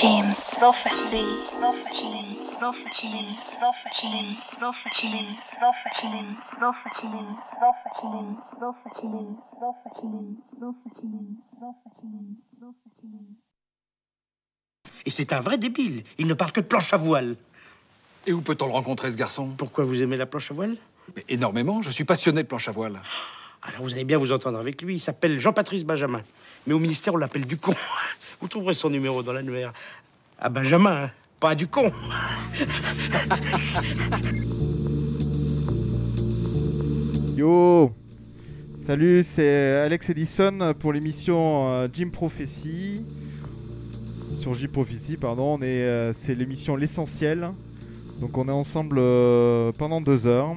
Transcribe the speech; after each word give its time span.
James. 0.00 0.34
Prophecy. 0.58 1.24
Prophecy. 1.58 2.36
Prophecy. 2.58 3.12
Prophecy. 3.48 4.36
Prophecy. 4.58 5.16
Prophecy. 5.56 6.26
Prophecy. 6.58 7.16
Prophecy. 8.58 9.24
Prophecy. 10.58 11.12
Prophecy. 11.58 12.12
Prophecy. 12.60 13.08
Et 15.06 15.10
c'est 15.10 15.32
un 15.32 15.40
vrai 15.40 15.56
débile. 15.56 16.04
Il 16.18 16.26
ne 16.26 16.34
parle 16.34 16.52
que 16.52 16.60
de 16.60 16.66
planche 16.66 16.92
à 16.92 16.98
voile. 16.98 17.36
Et 18.26 18.32
où 18.34 18.42
peut-on 18.42 18.66
le 18.66 18.72
rencontrer, 18.72 19.10
ce 19.10 19.16
garçon? 19.16 19.48
Pourquoi 19.56 19.84
vous 19.84 20.02
aimez 20.02 20.16
la 20.16 20.26
planche 20.26 20.50
à 20.50 20.54
voile? 20.54 20.76
Mais 21.14 21.24
Énormément, 21.28 21.80
je 21.80 21.90
suis 21.90 22.04
passionné 22.04 22.42
de 22.42 22.48
planche 22.48 22.68
à 22.68 22.72
voile. 22.72 23.00
Alors 23.68 23.82
vous 23.82 23.92
allez 23.92 24.04
bien 24.04 24.18
vous 24.18 24.32
entendre 24.32 24.58
avec 24.58 24.82
lui. 24.82 24.96
Il 24.96 25.00
s'appelle 25.00 25.40
Jean-Patrice 25.40 25.84
Benjamin. 25.84 26.22
Mais 26.66 26.74
au 26.74 26.78
ministère, 26.78 27.14
on 27.14 27.18
l'appelle 27.18 27.46
Ducon. 27.46 27.74
Vous 28.40 28.48
trouverez 28.48 28.74
son 28.74 28.90
numéro 28.90 29.22
dans 29.22 29.32
l'annuaire. 29.32 29.72
À 30.38 30.48
Benjamin, 30.48 31.04
hein, 31.04 31.10
pas 31.40 31.50
à 31.50 31.54
Ducon. 31.54 31.92
Yo 37.36 37.92
Salut, 38.86 39.24
c'est 39.24 39.82
Alex 39.84 40.10
Edison 40.10 40.74
pour 40.78 40.92
l'émission 40.92 41.68
euh, 41.68 41.88
Jim 41.92 42.10
Prophecy. 42.12 43.04
Sur 44.40 44.54
Jim 44.54 44.68
Prophecy, 44.72 45.16
pardon. 45.16 45.58
Euh, 45.60 46.12
c'est 46.16 46.34
l'émission 46.34 46.76
L'Essentiel. 46.76 47.50
Donc 48.20 48.38
on 48.38 48.48
est 48.48 48.52
ensemble 48.52 48.96
euh, 48.98 49.72
pendant 49.76 50.00
deux 50.00 50.26
heures. 50.26 50.54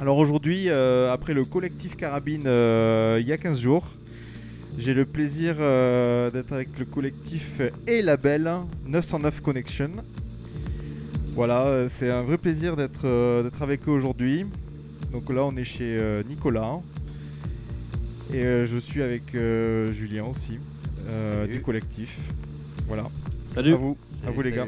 Alors 0.00 0.18
aujourd'hui, 0.18 0.68
euh, 0.68 1.12
après 1.12 1.34
le 1.34 1.44
collectif 1.44 1.96
Carabine 1.96 2.42
euh, 2.46 3.18
il 3.20 3.28
y 3.28 3.32
a 3.32 3.36
15 3.36 3.60
jours, 3.60 3.84
j'ai 4.76 4.92
le 4.92 5.04
plaisir 5.04 5.56
euh, 5.60 6.32
d'être 6.32 6.52
avec 6.52 6.76
le 6.80 6.84
collectif 6.84 7.60
et 7.86 8.02
label 8.02 8.50
909 8.86 9.40
Connection. 9.40 9.90
Voilà, 11.34 11.86
c'est 11.98 12.10
un 12.10 12.22
vrai 12.22 12.38
plaisir 12.38 12.76
d'être 12.76 13.06
avec 13.60 13.88
eux 13.88 13.92
aujourd'hui. 13.92 14.46
Donc 15.12 15.30
là, 15.30 15.44
on 15.44 15.56
est 15.56 15.64
chez 15.64 16.00
Nicolas. 16.28 16.78
Et 18.32 18.42
je 18.42 18.78
suis 18.78 19.02
avec 19.02 19.32
Julien 19.32 20.26
aussi, 20.26 20.60
du 21.50 21.60
collectif. 21.60 22.16
Voilà. 22.86 23.04
Salut. 23.52 23.74
À 23.74 23.76
vous, 23.76 23.96
à 24.24 24.30
vous 24.30 24.42
les 24.42 24.52
gars. 24.52 24.66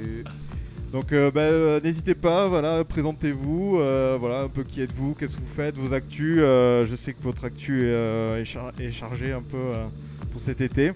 Donc 0.93 1.13
euh, 1.13 1.31
bah, 1.31 1.41
euh, 1.41 1.81
n'hésitez 1.81 2.15
pas, 2.15 2.49
voilà, 2.49 2.85
présentez-vous, 2.85 3.77
euh, 3.79 4.17
voilà, 4.19 4.43
un 4.43 4.49
peu 4.49 4.63
qui 4.63 4.81
êtes-vous, 4.81 5.15
qu'est-ce 5.15 5.35
que 5.35 5.41
vous 5.41 5.55
faites, 5.55 5.77
vos 5.77 5.93
actus. 5.93 6.39
euh, 6.41 6.87
je 6.87 6.95
sais 6.95 7.13
que 7.13 7.23
votre 7.23 7.45
actu 7.45 7.81
est, 7.81 7.93
euh, 7.93 8.41
est, 8.41 8.45
char- 8.45 8.73
est 8.79 8.93
chargé 8.93 9.33
un 9.33 9.43
peu 9.43 9.57
euh, 9.59 9.85
pour 10.33 10.41
cet 10.41 10.61
été. 10.61 10.93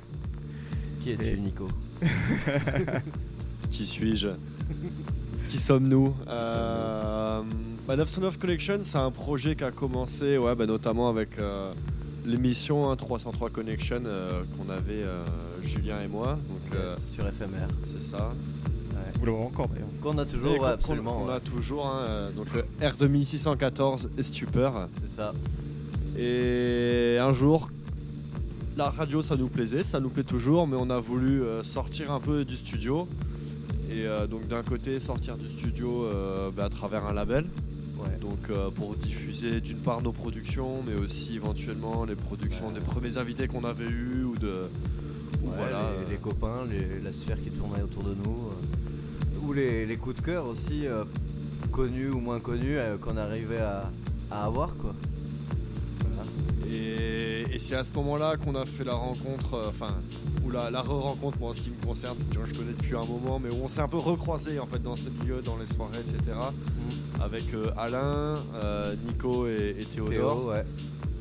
Qui 1.03 1.11
es-tu, 1.13 1.25
Et- 1.27 1.37
Nico? 1.37 1.67
Qui 3.71 3.85
suis-je? 3.87 4.29
Qui 5.49 5.59
sommes-nous? 5.59 6.15
Euh, 6.29 7.43
bah, 7.87 7.97
909 7.97 8.39
Connection, 8.39 8.79
c'est 8.83 8.99
un 8.99 9.11
projet 9.11 9.55
qui 9.57 9.65
a 9.65 9.71
commencé 9.73 10.39
ouais, 10.39 10.55
bah, 10.55 10.67
notamment 10.67 11.09
avec 11.09 11.31
euh, 11.39 11.73
l'émission 12.25 12.91
hein, 12.91 12.97
303 12.97 13.51
Connection 13.51 14.03
euh, 14.07 14.43
qu'on 14.57 14.71
avait 14.71 15.03
euh, 15.03 15.23
Julien 15.65 16.01
et 16.05 16.09
moi. 16.09 16.39
Donc, 16.49 16.75
euh, 16.79 16.95
Sur 17.15 17.25
FMR. 17.25 17.67
c'est 17.85 18.03
ça. 18.03 18.31
Vous 19.19 19.27
l'avez 19.27 19.39
encore 19.39 19.69
d'ailleurs. 19.69 19.89
Qu'on 20.03 20.19
a 20.19 20.25
toujours, 20.25 20.61
ouais, 20.61 20.69
absolument. 20.69 21.21
qu'on 21.21 21.27
ouais. 21.29 21.35
a 21.35 21.41
toujours. 21.41 21.87
hein, 21.87 22.03
euh, 22.09 22.31
donc 22.33 22.47
le 22.55 22.65
R2614 22.87 24.09
et 24.19 24.23
Stupeur. 24.23 24.89
C'est 25.03 25.11
ça. 25.17 25.33
Et 26.19 27.19
un 27.21 27.33
jour, 27.33 27.71
la 28.77 28.91
radio 28.91 29.23
ça 29.23 29.37
nous 29.37 29.49
plaisait, 29.49 29.85
ça 29.85 30.01
nous 30.01 30.09
plaît 30.11 30.25
toujours, 30.25 30.67
mais 30.67 30.77
on 30.79 30.91
a 30.91 31.01
voulu 31.01 31.43
euh, 31.43 31.63
sortir 31.63 32.11
un 32.13 32.21
peu 32.21 32.45
du 32.45 32.57
studio. 32.57 33.09
Et 33.91 34.07
euh, 34.07 34.27
donc 34.27 34.47
d'un 34.49 34.63
côté 34.63 35.01
sortir 35.01 35.37
du 35.37 35.49
studio 35.49 36.05
euh, 36.05 36.51
bah, 36.57 36.65
à 36.67 36.69
travers 36.69 37.07
un 37.07 37.13
label. 37.13 37.47
Ouais. 37.99 38.17
Donc 38.21 38.39
euh, 38.51 38.71
pour 38.71 38.95
diffuser 38.95 39.61
d'une 39.61 39.79
part 39.79 40.01
nos 40.03 40.13
productions, 40.13 40.83
mais 40.87 40.95
aussi 40.95 41.37
éventuellement 41.37 42.05
les 42.05 42.15
productions 42.15 42.69
Ouais. 42.69 42.75
des 42.75 42.81
premiers 42.81 43.19
invités 43.19 43.47
qu'on 43.47 43.65
avait 43.65 43.85
eus 43.89 44.25
ou 44.25 44.37
de 44.37 44.69
ou 45.43 45.47
Ouais, 45.49 45.53
voilà. 45.57 45.91
les, 45.99 46.07
euh, 46.07 46.11
les 46.11 46.17
copains, 46.17 46.65
les- 46.71 47.01
la 47.03 47.13
sphère 47.13 47.39
qui 47.39 47.51
tournait 47.51 47.83
autour 47.83 48.03
de 48.05 48.15
nous. 48.15 48.37
Les, 49.53 49.87
les 49.87 49.97
coups 49.97 50.17
de 50.17 50.23
cœur 50.23 50.47
aussi, 50.47 50.87
euh, 50.87 51.05
connus 51.73 52.11
ou 52.11 52.21
moins 52.21 52.41
connus, 52.41 52.79
euh, 52.79 52.97
qu'on 52.99 53.17
arrivait 53.17 53.59
à, 53.61 53.91
à 54.31 54.45
avoir, 54.45 54.75
quoi. 54.77 54.95
Voilà. 56.09 56.29
Et, 56.71 57.45
et 57.55 57.59
c'est 57.59 57.75
à 57.75 57.85
ce 57.85 57.93
moment-là 57.95 58.37
qu'on 58.37 58.55
a 58.55 58.65
fait 58.65 58.85
la 58.85 58.95
rencontre, 58.95 59.55
euh, 59.55 59.69
enfin, 59.69 59.95
ou 60.45 60.51
la, 60.51 60.71
la 60.71 60.83
re-rencontre, 60.83 61.39
moi 61.39 61.51
en 61.51 61.53
ce 61.53 61.61
qui 61.61 61.71
me 61.71 61.87
concerne, 61.87 62.17
gens 62.35 62.43
que 62.43 62.49
je 62.53 62.59
connais 62.59 62.73
depuis 62.73 62.95
un 62.95 63.05
moment, 63.05 63.39
mais 63.39 63.51
où 63.51 63.65
on 63.65 63.69
s'est 63.69 63.81
un 63.83 63.89
peu 63.89 63.99
recroisés 63.99 64.59
en 64.59 64.67
fait 64.67 64.83
dans 64.83 64.97
ce 64.97 65.09
milieu, 65.09 65.41
dans 65.43 65.57
les 65.59 65.67
soirées, 65.67 65.99
etc. 66.01 66.37
Avec 67.21 67.53
euh, 67.55 67.71
Alain, 67.77 68.39
Nico 69.07 69.47
et, 69.47 69.77
et 69.79 69.85
Théodore. 69.85 70.11
Théo, 70.41 70.51
ouais. 70.51 70.65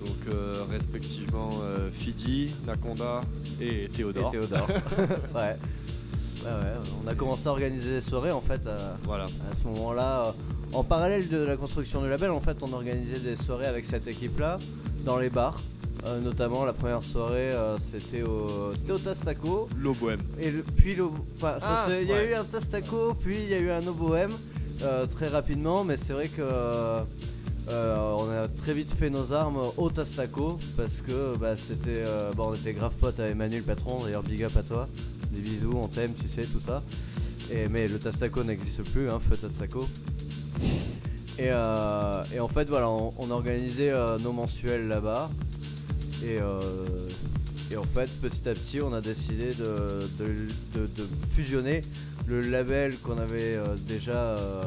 Donc 0.06 0.34
euh, 0.34 0.64
respectivement 0.72 1.50
euh, 1.62 1.90
Fidi, 1.92 2.56
Nakonda 2.66 3.22
et 3.60 3.90
Théodore. 3.90 4.34
Et 4.34 4.38
Théodore. 4.38 4.68
ouais. 5.36 5.56
Ouais, 6.44 6.50
ouais. 6.50 6.88
On 7.04 7.08
a 7.08 7.14
commencé 7.16 7.48
à 7.48 7.52
organiser 7.52 7.92
des 7.92 8.02
soirées 8.02 8.32
en 8.32 8.42
fait 8.42 8.66
à, 8.68 8.96
Voilà. 9.04 9.26
à 9.26 9.56
ce 9.56 9.64
moment-là. 9.66 10.26
euh, 10.28 10.32
En 10.74 10.84
parallèle 10.84 11.28
de 11.30 11.38
la 11.38 11.58
construction 11.58 12.02
du 12.04 12.10
label, 12.10 12.30
en 12.32 12.40
fait, 12.42 12.58
on 12.62 12.72
organisait 12.74 13.20
des 13.20 13.36
soirées 13.36 13.66
avec 13.66 13.86
cette 13.86 14.08
équipe-là 14.08 14.58
dans 15.04 15.18
les 15.18 15.30
bars. 15.30 15.60
Euh, 16.06 16.20
notamment 16.22 16.64
la 16.64 16.72
première 16.74 17.02
soirée, 17.04 17.52
euh, 17.52 17.76
c'était 17.78 18.22
au, 18.24 18.72
c'était 18.74 18.92
au 18.94 19.00
Tastaco. 19.00 19.68
L'eau 19.78 19.94
bohème. 19.96 20.22
Et 20.40 20.50
le- 20.52 20.62
puis 20.64 20.96
le- 20.96 21.06
enfin, 21.36 21.56
ça, 21.60 21.86
Ah, 21.88 21.88
il 22.02 22.08
y 22.08 22.12
a 22.14 22.16
ouais. 22.16 22.30
eu 22.30 22.34
un 22.36 22.44
Tastaco, 22.46 23.16
puis 23.16 23.36
il 23.36 23.50
y 23.50 23.54
a 23.56 23.60
eu 23.60 23.70
un 23.72 23.86
Oboem 23.86 24.32
euh, 24.84 25.06
très 25.08 25.28
rapidement, 25.28 25.84
mais 25.84 25.98
c'est 25.98 26.14
vrai 26.14 26.28
que 26.30 26.42
on 27.72 28.30
a 28.32 28.48
très 28.64 28.74
vite 28.74 28.92
fait 28.98 29.10
nos 29.10 29.32
armes 29.34 29.60
au 29.78 29.90
Tastaco 29.90 30.58
parce 30.78 31.02
que 31.02 31.36
bah, 31.38 31.56
c'était, 31.56 32.02
euh, 32.06 32.32
bon, 32.34 32.50
on 32.52 32.54
était 32.56 32.74
grave 32.74 32.94
potes 33.00 33.20
avec 33.20 33.34
Emmanuel 33.34 33.64
Patron, 33.64 34.04
d'ailleurs 34.04 34.24
big 34.24 34.44
up 34.44 34.56
à 34.58 34.64
toi, 34.64 34.88
des 35.32 35.40
bisous, 35.42 35.74
on 35.76 35.88
t'aime, 35.88 36.14
tu 36.14 36.28
sais 36.28 36.44
tout 36.44 36.60
ça. 36.60 36.84
Et, 37.52 37.68
mais 37.68 37.88
le 37.88 38.00
Tastaco 38.00 38.44
n'existe 38.44 38.84
plus, 38.92 39.10
hein, 39.10 39.20
feu 39.20 39.38
Tastaco. 39.38 39.88
Et, 41.38 41.48
euh, 41.52 42.24
et 42.36 42.40
en 42.40 42.48
fait 42.48 42.68
voilà, 42.68 42.90
on, 42.90 43.14
on 43.18 43.32
organisait 43.32 43.92
euh, 43.92 44.18
nos 44.20 44.34
mensuels 44.34 44.88
là-bas. 44.88 45.30
Et, 46.24 46.38
euh, 46.40 46.60
et 47.72 47.78
en 47.78 47.84
fait, 47.84 48.10
petit 48.22 48.48
à 48.50 48.54
petit, 48.54 48.82
on 48.82 48.94
a 48.94 49.02
décidé 49.02 49.54
de, 49.54 50.10
de- 50.20 50.80
de- 50.80 50.88
de 50.88 51.08
fusionner 51.32 51.84
le 52.28 52.42
label 52.42 52.96
qu'on 53.00 53.18
avait 53.18 53.56
euh, 53.56 53.76
déjà 53.88 54.12
euh, 54.12 54.64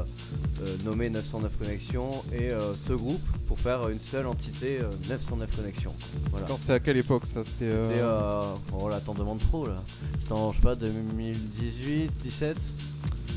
euh, 0.63 0.77
nommé 0.85 1.11
909 1.11 1.57
Connexions 1.59 2.23
et 2.33 2.51
euh, 2.51 2.75
ce 2.75 2.93
groupe 2.93 3.21
pour 3.47 3.59
faire 3.59 3.89
une 3.89 4.01
seule 4.01 4.27
entité 4.27 4.81
euh, 4.81 4.89
909 5.09 5.57
Connexions. 5.57 5.95
Voilà. 6.31 6.47
Attends, 6.47 6.59
c'est 6.59 6.73
à 6.73 6.81
quelle 6.81 6.97
époque 6.97 7.27
ça 7.27 7.43
C'était. 7.45 7.71
euh, 7.73 7.89
euh, 7.93 8.55
oh 8.77 8.89
là, 8.89 9.01
t'en 9.01 9.15
demandes 9.15 9.39
trop 9.41 9.67
là. 9.67 9.77
C'était 10.19 10.33
en, 10.33 10.51
je 10.53 10.57
sais 10.57 10.63
pas, 10.63 10.75
2018, 10.75 12.11
17 12.23 12.57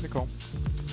D'accord. 0.02 0.26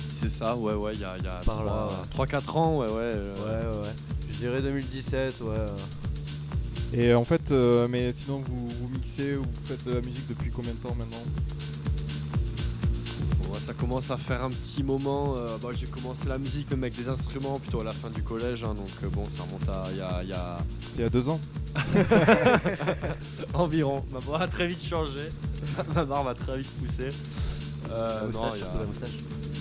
C'est 0.08 0.30
ça, 0.30 0.56
ouais, 0.56 0.74
ouais, 0.74 0.94
il 0.94 1.00
y 1.00 1.04
a, 1.04 1.16
il 1.18 1.24
y 1.24 1.28
a 1.28 1.40
Par 1.44 1.64
là, 1.64 1.88
3-4 2.16 2.50
ans, 2.56 2.78
ouais, 2.78 2.86
ouais. 2.86 2.92
euh, 2.96 3.34
Ouais, 3.34 3.76
ouais, 3.78 3.82
ouais. 3.82 3.92
Je 4.32 4.38
dirais 4.38 4.62
2017, 4.62 5.40
ouais. 5.42 5.48
Et 6.96 7.12
en 7.12 7.24
fait, 7.24 7.50
euh, 7.50 7.88
mais 7.90 8.12
sinon 8.12 8.38
vous, 8.46 8.68
vous 8.68 8.88
mixez 8.88 9.36
ou 9.36 9.42
vous 9.42 9.48
faites 9.66 9.84
de 9.84 9.94
la 9.94 10.00
musique 10.00 10.28
depuis 10.28 10.50
combien 10.50 10.72
de 10.72 10.76
temps 10.78 10.94
maintenant 10.94 11.22
Bon, 13.42 13.54
ça 13.58 13.72
commence 13.72 14.10
à 14.12 14.16
faire 14.16 14.44
un 14.44 14.50
petit 14.50 14.84
moment. 14.84 15.34
euh, 15.36 15.56
bah, 15.60 15.70
j'ai 15.74 15.86
commencé 15.86 16.28
la 16.28 16.38
musique 16.38 16.70
même 16.70 16.84
avec 16.84 16.94
des 16.96 17.08
instruments 17.08 17.58
plutôt 17.58 17.80
à 17.80 17.84
la 17.84 17.92
fin 17.92 18.10
du 18.10 18.22
collège, 18.22 18.62
hein, 18.62 18.74
donc 18.74 18.88
euh, 19.02 19.08
bon, 19.08 19.24
ça 19.28 19.42
remonte 19.42 19.68
à 19.68 19.88
il 19.90 19.96
y 19.98 20.00
a, 20.02 20.20
il 20.22 20.28
y 20.28 20.32
a 20.32 20.56
C'était 20.80 20.98
il 20.98 21.00
y 21.02 21.06
a 21.06 21.10
deux 21.10 21.28
ans. 21.28 21.40
environ. 23.54 24.04
Ma 24.12 24.20
voix 24.20 24.40
a 24.42 24.46
très 24.48 24.68
vite 24.68 24.84
changé, 24.84 25.30
ma 25.96 26.04
barbe 26.04 26.28
a 26.28 26.34
très 26.34 26.58
vite 26.58 26.70
poussé. 26.80 27.08
Euh, 27.90 28.30
non, 28.32 28.50
il 28.54 28.60
y 28.60 28.62
a- 28.62 28.64
surtout 28.66 28.78
la 28.78 28.84
moustache. 28.86 29.10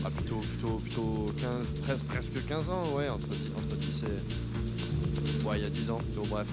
ah, 0.05 0.09
plutôt, 0.11 0.35
plutôt, 0.37 0.77
plutôt 0.77 1.25
15, 1.41 1.73
presque, 1.83 2.05
presque 2.05 2.45
15 2.47 2.69
ans, 2.69 2.83
ouais, 2.95 3.09
entre 3.09 3.27
10, 3.27 3.51
entre 3.57 3.75
10 3.75 4.03
et. 4.03 5.47
Ouais, 5.47 5.57
il 5.57 5.63
y 5.63 5.65
a 5.65 5.69
10 5.69 5.89
ans, 5.89 5.99
donc 6.15 6.27
bref. 6.29 6.47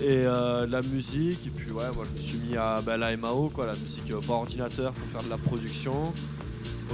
Et 0.00 0.24
euh, 0.24 0.64
de 0.66 0.72
la 0.72 0.82
musique, 0.82 1.46
et 1.46 1.50
puis 1.50 1.72
ouais, 1.72 1.90
moi 1.94 2.04
je 2.04 2.20
me 2.20 2.24
suis 2.24 2.38
mis 2.38 2.56
à 2.56 2.80
bah, 2.80 2.96
la 2.96 3.16
MAO, 3.16 3.50
quoi, 3.52 3.66
la 3.66 3.74
musique 3.74 4.10
euh, 4.12 4.20
par 4.20 4.36
ordinateur 4.36 4.92
pour 4.92 5.06
faire 5.08 5.24
de 5.24 5.28
la 5.28 5.36
production. 5.36 6.12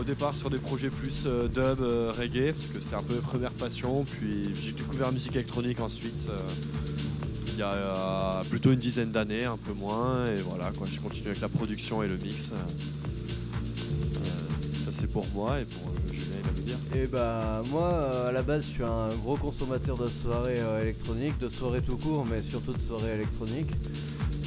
Au 0.00 0.04
départ 0.04 0.34
sur 0.34 0.48
des 0.48 0.58
projets 0.58 0.88
plus 0.88 1.24
euh, 1.26 1.46
dub, 1.46 1.80
reggae, 2.18 2.52
parce 2.52 2.66
que 2.68 2.80
c'était 2.80 2.96
un 2.96 3.02
peu 3.02 3.14
mes 3.14 3.20
premières 3.20 3.52
passions. 3.52 4.04
Puis 4.04 4.54
j'ai 4.54 4.72
découvert 4.72 5.08
la 5.08 5.12
musique 5.12 5.36
électronique 5.36 5.80
ensuite, 5.80 6.28
il 7.48 7.58
y 7.58 7.62
a 7.62 8.42
plutôt 8.48 8.72
une 8.72 8.80
dizaine 8.80 9.12
d'années, 9.12 9.44
un 9.44 9.58
peu 9.58 9.74
moins. 9.74 10.26
Et 10.26 10.40
voilà, 10.40 10.72
quoi, 10.76 10.86
j'ai 10.90 10.98
continué 10.98 11.28
avec 11.28 11.42
la 11.42 11.48
production 11.48 12.02
et 12.02 12.08
le 12.08 12.16
mix. 12.16 12.52
Ça 14.84 14.90
c'est 14.90 15.06
pour 15.06 15.26
moi 15.34 15.60
et 15.60 15.64
pour 15.66 15.92
Et 16.94 17.06
bah 17.06 17.62
moi 17.70 17.88
euh, 17.88 18.28
à 18.28 18.32
la 18.32 18.42
base 18.42 18.64
je 18.64 18.68
suis 18.68 18.82
un 18.82 19.08
gros 19.22 19.36
consommateur 19.36 19.98
de 19.98 20.06
soirées 20.06 20.60
euh, 20.60 20.82
électroniques, 20.82 21.38
de 21.38 21.48
soirées 21.48 21.82
tout 21.82 21.96
court 21.96 22.24
mais 22.30 22.40
surtout 22.40 22.72
de 22.72 22.80
soirées 22.80 23.14
électroniques. 23.14 23.72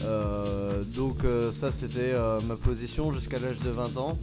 Euh, 0.05 0.83
donc 0.95 1.17
ça 1.51 1.71
c'était 1.71 2.13
ma 2.47 2.55
position 2.55 3.11
jusqu'à 3.11 3.39
l'âge 3.39 3.59
de 3.59 3.69
20 3.69 3.97
ans. 3.97 4.17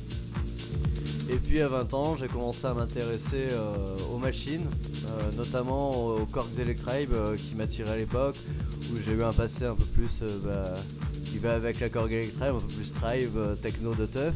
Et 1.31 1.37
puis 1.37 1.61
à 1.61 1.69
20 1.69 1.94
ans, 1.94 2.17
j'ai 2.17 2.29
commencé 2.29 2.67
à 2.67 2.75
m'intéresser 2.75 3.49
aux 4.12 4.19
machines, 4.19 4.67
notamment 5.37 6.14
aux 6.14 6.26
Korgs 6.26 6.58
Electribe 6.58 7.14
qui 7.37 7.55
m'attiraient 7.55 7.93
à 7.93 7.96
l'époque, 7.96 8.37
où 8.93 8.96
j'ai 9.05 9.12
eu 9.12 9.23
un 9.23 9.32
passé 9.32 9.64
un 9.64 9.75
peu 9.75 9.85
plus 9.85 10.23
bah, 10.44 10.75
qui 11.31 11.38
va 11.38 11.55
avec 11.55 11.81
la 11.81 11.88
Korg 11.88 12.12
Electribe, 12.12 12.55
un 12.56 12.61
peu 12.61 12.75
plus 12.75 12.93
tribe, 12.93 13.38
techno 13.62 13.94
de 13.94 14.06
teuf. 14.06 14.35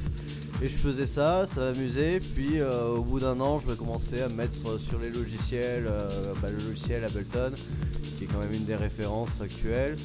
Et 0.60 0.66
je 0.66 0.76
faisais 0.76 1.06
ça, 1.06 1.46
ça 1.46 1.60
m'amusait, 1.60 2.18
puis 2.34 2.60
euh, 2.60 2.88
au 2.88 3.02
bout 3.02 3.20
d'un 3.20 3.38
an, 3.38 3.60
je 3.60 3.68
vais 3.68 3.76
commencer 3.76 4.22
à 4.22 4.28
me 4.28 4.34
mettre 4.34 4.56
sur, 4.80 4.98
les 4.98 5.08
logiciels, 5.08 5.86
euh, 5.86 6.32
bah, 6.42 6.48
le 6.50 6.56
logiciel 6.56 7.04
Ableton, 7.04 7.52
qui 8.16 8.24
est 8.24 8.26
quand 8.26 8.40
même 8.40 8.52
une 8.52 8.64
des 8.64 8.74
références 8.74 9.40
actuelles. 9.40 9.96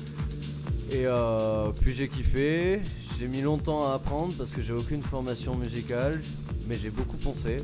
Et 0.92 1.08
euh, 1.08 1.72
puis 1.82 1.96
j'ai 1.96 2.08
kiffé, 2.08 2.82
j'ai 3.20 3.28
mis 3.28 3.42
longtemps 3.42 3.90
à 3.90 3.96
apprendre 3.96 4.36
parce 4.38 4.52
que 4.52 4.62
j'ai 4.62 4.74
aucune 4.74 5.02
formation 5.02 5.56
musicale, 5.56 6.22
mais 6.68 6.78
j'ai 6.78 6.92
beaucoup 6.92 7.18
poncé. 7.18 7.58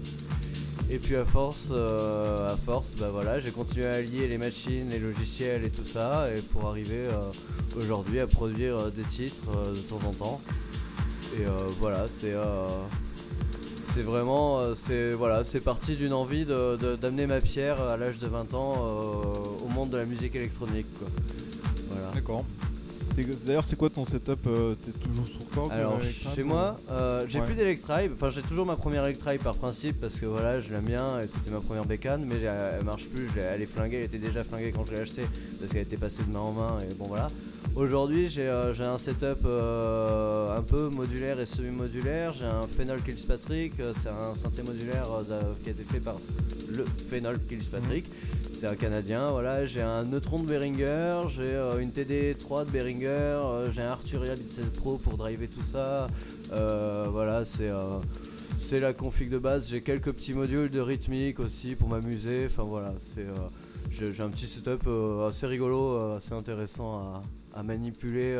Et 0.89 0.97
puis 0.97 1.15
à 1.15 1.25
force, 1.25 1.69
à 1.71 2.57
force, 2.65 2.95
bah 2.99 3.09
voilà, 3.11 3.39
j'ai 3.39 3.51
continué 3.51 3.85
à 3.85 3.93
allier 3.93 4.27
les 4.27 4.39
machines, 4.39 4.89
les 4.89 4.97
logiciels 4.97 5.63
et 5.63 5.69
tout 5.69 5.85
ça, 5.85 6.27
et 6.35 6.41
pour 6.41 6.65
arriver 6.65 7.05
aujourd'hui 7.77 8.19
à 8.19 8.25
produire 8.25 8.89
des 8.89 9.03
titres 9.03 9.45
de 9.75 9.81
temps 9.81 9.99
en 10.07 10.13
temps. 10.13 10.41
Et 11.37 11.45
euh, 11.45 11.49
voilà, 11.79 12.07
c'est 12.07 12.33
euh, 12.33 12.67
vraiment, 13.97 14.59
euh, 14.59 14.75
c'est 14.75 15.13
voilà, 15.13 15.41
parti 15.63 15.95
d'une 15.95 16.13
envie 16.13 16.45
d'amener 16.45 17.27
ma 17.27 17.41
pierre 17.41 17.81
à 17.81 17.97
l'âge 17.97 18.19
de 18.19 18.27
20 18.27 18.53
ans 18.53 18.73
au 19.63 19.67
monde 19.67 19.89
de 19.89 19.97
la 19.97 20.05
musique 20.05 20.35
électronique. 20.35 20.87
Voilà. 21.89 22.11
D'accord. 22.13 22.45
D'ailleurs, 23.45 23.65
c'est 23.65 23.75
quoi 23.75 23.89
ton 23.89 24.05
setup 24.05 24.39
euh, 24.47 24.75
T'es 24.75 24.91
toujours 24.91 25.27
sur 25.27 25.47
Korg 25.53 25.71
Alors 25.71 25.93
euh, 25.93 26.03
Electribe, 26.03 26.35
chez 26.35 26.43
moi, 26.43 26.79
euh, 26.89 27.25
j'ai 27.27 27.39
Ouais. 27.39 27.45
plus 27.45 27.55
d'Electribe. 27.55 28.11
Enfin, 28.13 28.29
j'ai 28.29 28.41
toujours 28.41 28.65
ma 28.65 28.75
première 28.75 29.05
Electribe 29.05 29.41
par 29.41 29.55
principe 29.55 29.99
parce 29.99 30.15
que 30.15 30.25
voilà, 30.25 30.59
je 30.61 30.71
l'aime 30.71 30.85
bien 30.85 31.19
et 31.19 31.27
c'était 31.27 31.51
ma 31.51 31.59
première 31.59 31.85
bécane, 31.85 32.25
mais 32.25 32.35
elle, 32.35 32.77
elle 32.79 32.85
marche 32.85 33.07
plus. 33.07 33.27
je 33.35 33.39
Elle 33.39 33.61
est 33.61 33.65
flinguée, 33.65 33.97
elle 33.97 34.03
était 34.03 34.17
déjà 34.17 34.43
flinguée 34.43 34.71
quand 34.75 34.85
je 34.85 34.93
l'ai 34.93 34.99
achetée 34.99 35.25
parce 35.59 35.71
qu'elle 35.71 35.81
était 35.81 35.97
passée 35.97 36.23
de 36.23 36.31
main 36.31 36.39
en 36.39 36.51
main 36.51 36.77
et 36.81 36.93
bon 36.93 37.05
voilà. 37.05 37.29
Aujourd'hui, 37.75 38.27
j'ai 38.27 38.47
euh, 38.47 38.73
un 38.79 38.97
setup 38.97 39.45
euh, 39.45 40.57
un 40.57 40.61
peu 40.61 40.89
modulaire 40.89 41.39
et 41.39 41.45
semi-modulaire. 41.45 42.33
J'ai 42.33 42.45
un 42.45 42.67
Phenol 42.67 43.01
Kilspatrick, 43.01 43.79
euh, 43.79 43.93
c'est 44.01 44.09
un 44.09 44.35
synthé 44.35 44.63
modulaire 44.63 45.07
qui 45.63 45.69
a 45.69 45.71
été 45.71 45.83
fait 45.83 45.99
par 45.99 46.15
le 46.69 46.83
Phenol 47.09 47.39
Kilspatrick. 47.47 48.05
C'est 48.59 48.67
un 48.67 48.75
Canadien, 48.75 49.31
voilà. 49.31 49.65
J'ai 49.65 49.81
un 49.81 50.03
Neutron 50.03 50.39
de 50.39 50.45
Behringer, 50.45 51.29
j'ai 51.29 51.43
euh, 51.43 51.79
une 51.79 51.91
TD3 51.91 52.65
de 52.65 52.71
Behringer, 52.71 53.07
euh, 53.07 53.71
j'ai 53.71 53.81
un 53.81 53.91
Arturia 53.91 54.35
16 54.35 54.71
Pro 54.75 54.97
pour 54.97 55.15
driver 55.15 55.47
tout 55.47 55.63
ça. 55.63 56.09
Euh, 56.51 57.07
voilà, 57.09 57.45
c'est 57.45 58.79
la 58.81 58.91
config 58.91 59.29
de 59.29 59.37
base. 59.37 59.69
J'ai 59.69 59.79
quelques 59.79 60.11
petits 60.11 60.33
modules 60.33 60.69
de 60.69 60.81
rythmique 60.81 61.39
aussi 61.39 61.75
pour 61.75 61.87
m'amuser. 61.87 62.47
Enfin 62.47 62.63
voilà, 62.63 62.93
c'est 62.99 63.27
j'ai 63.91 64.21
un 64.21 64.29
petit 64.29 64.45
setup 64.45 64.89
assez 65.25 65.47
rigolo, 65.47 66.15
assez 66.15 66.33
intéressant 66.33 66.99
à, 66.99 67.21
à 67.61 67.63
manipuler, 67.63 68.37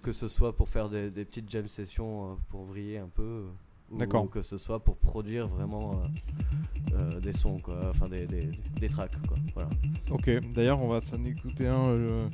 que 0.00 0.12
ce 0.12 0.26
soit 0.26 0.56
pour 0.56 0.70
faire 0.70 0.88
des, 0.88 1.10
petites 1.10 1.50
jam 1.50 1.68
sessions 1.68 2.38
pour 2.48 2.64
vriller 2.64 2.96
un 2.96 3.10
peu. 3.14 3.42
D'accord. 3.92 4.28
que 4.30 4.42
ce 4.42 4.58
soit 4.58 4.82
pour 4.82 4.96
produire 4.96 5.46
vraiment 5.46 5.92
euh, 5.92 6.94
euh, 6.94 7.20
des 7.20 7.32
sons, 7.32 7.58
quoi, 7.58 7.76
enfin 7.90 8.08
des, 8.08 8.26
des, 8.26 8.50
des 8.80 8.88
tracks, 8.88 9.14
quoi. 9.26 9.36
Voilà. 9.54 9.70
Ok, 10.10 10.30
d'ailleurs, 10.54 10.80
on 10.82 10.88
va 10.88 11.00
s'en 11.00 11.22
écouter 11.24 11.66
un 11.68 11.88
euh, 11.90 12.28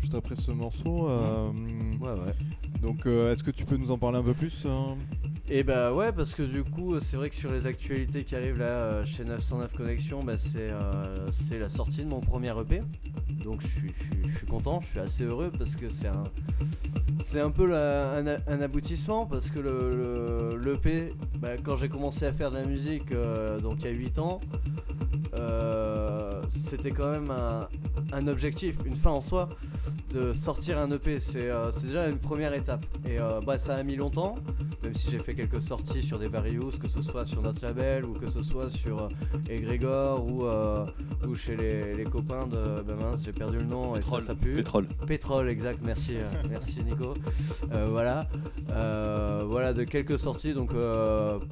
juste 0.00 0.14
après 0.14 0.34
ce 0.36 0.50
morceau. 0.50 1.08
Ouais, 1.08 2.10
ouais. 2.10 2.34
Donc, 2.80 3.06
est-ce 3.06 3.42
que 3.42 3.50
tu 3.50 3.64
peux 3.64 3.76
nous 3.76 3.90
en 3.90 3.98
parler 3.98 4.18
un 4.18 4.22
peu 4.22 4.34
plus 4.34 4.66
hein? 4.66 4.96
Et 5.50 5.64
bah 5.64 5.92
ouais, 5.92 6.12
parce 6.12 6.34
que 6.34 6.42
du 6.42 6.62
coup, 6.64 6.98
c'est 7.00 7.16
vrai 7.16 7.28
que 7.28 7.34
sur 7.34 7.52
les 7.52 7.66
actualités 7.66 8.24
qui 8.24 8.34
arrivent 8.36 8.58
là 8.58 8.64
euh, 8.64 9.04
chez 9.04 9.24
909 9.24 9.72
Connexion, 9.74 10.20
bah, 10.20 10.36
c'est 10.36 10.70
euh, 10.70 10.80
c'est 11.30 11.58
la 11.58 11.68
sortie 11.68 12.04
de 12.04 12.08
mon 12.08 12.20
premier 12.20 12.52
EP. 12.58 12.80
Donc 13.44 13.60
je 13.60 13.66
suis, 13.66 13.92
je 14.32 14.36
suis- 14.38 14.46
content, 14.46 14.80
je 14.80 14.86
suis 14.86 14.98
assez 15.00 15.24
heureux 15.24 15.50
parce 15.58 15.74
que 15.76 15.88
c'est 15.88 16.08
un, 16.08 16.24
un 17.44 17.50
peu 17.50 17.74
un, 17.74 18.60
aboutissement 18.60 19.26
parce 19.26 19.50
que 19.50 19.58
le, 19.58 19.90
le- 19.90 20.58
l'EP, 20.72 21.12
bah, 21.38 21.50
quand 21.62 21.76
j'ai 21.76 21.88
commencé 21.88 22.24
à 22.24 22.32
faire 22.32 22.50
de 22.50 22.56
la 22.58 22.64
musique, 22.64 23.10
euh, 23.12 23.58
donc 23.58 23.76
il 23.80 23.84
y 23.86 23.88
a 23.88 23.90
8 23.92 24.18
ans, 24.20 24.40
c'était 26.48 26.90
quand 26.90 27.10
même 27.10 27.30
un, 27.30 27.68
un 28.12 28.28
objectif, 28.28 28.76
une 28.86 28.96
fin 28.96 29.10
en 29.10 29.20
soi 29.20 29.48
de 30.14 30.32
sortir 30.32 30.78
un 30.78 30.90
EP. 30.90 31.18
C'est 31.20 31.50
déjà 31.82 32.08
une 32.08 32.18
première 32.18 32.52
étape. 32.54 32.84
Et 33.08 33.16
bah, 33.44 33.58
ça 33.58 33.76
a 33.76 33.82
mis 33.82 33.96
longtemps, 33.96 34.34
même 34.84 34.94
si 34.94 35.10
j'ai 35.10 35.18
fait 35.18 35.31
quelques 35.34 35.60
sorties 35.62 36.02
sur 36.02 36.18
des 36.18 36.28
Various, 36.28 36.78
que 36.80 36.88
ce 36.88 37.02
soit 37.02 37.24
sur 37.26 37.42
notre 37.42 37.62
label 37.64 38.04
ou 38.04 38.12
que 38.12 38.28
ce 38.28 38.42
soit 38.42 38.70
sur 38.70 39.02
euh, 39.02 39.08
Egrégor 39.50 40.24
ou, 40.26 40.44
euh, 40.46 40.84
ou 41.28 41.34
chez 41.34 41.56
les, 41.56 41.94
les 41.94 42.04
copains 42.04 42.46
de. 42.46 42.80
Bah 42.82 42.94
mince, 43.00 43.20
j'ai 43.24 43.32
perdu 43.32 43.58
le 43.58 43.64
nom 43.64 43.96
et 43.96 44.02
ça, 44.02 44.20
ça 44.20 44.34
pue. 44.34 44.52
Pétrole. 44.54 44.86
Pétrole, 45.06 45.48
exact, 45.50 45.80
merci, 45.84 46.16
euh, 46.16 46.22
merci 46.50 46.82
Nico. 46.84 47.14
Euh, 47.74 47.86
voilà, 47.90 48.26
Euh, 48.72 49.42
voilà 49.46 49.72
de 49.72 49.84
quelques 49.84 50.18
sorties 50.18 50.54
donc 50.54 50.70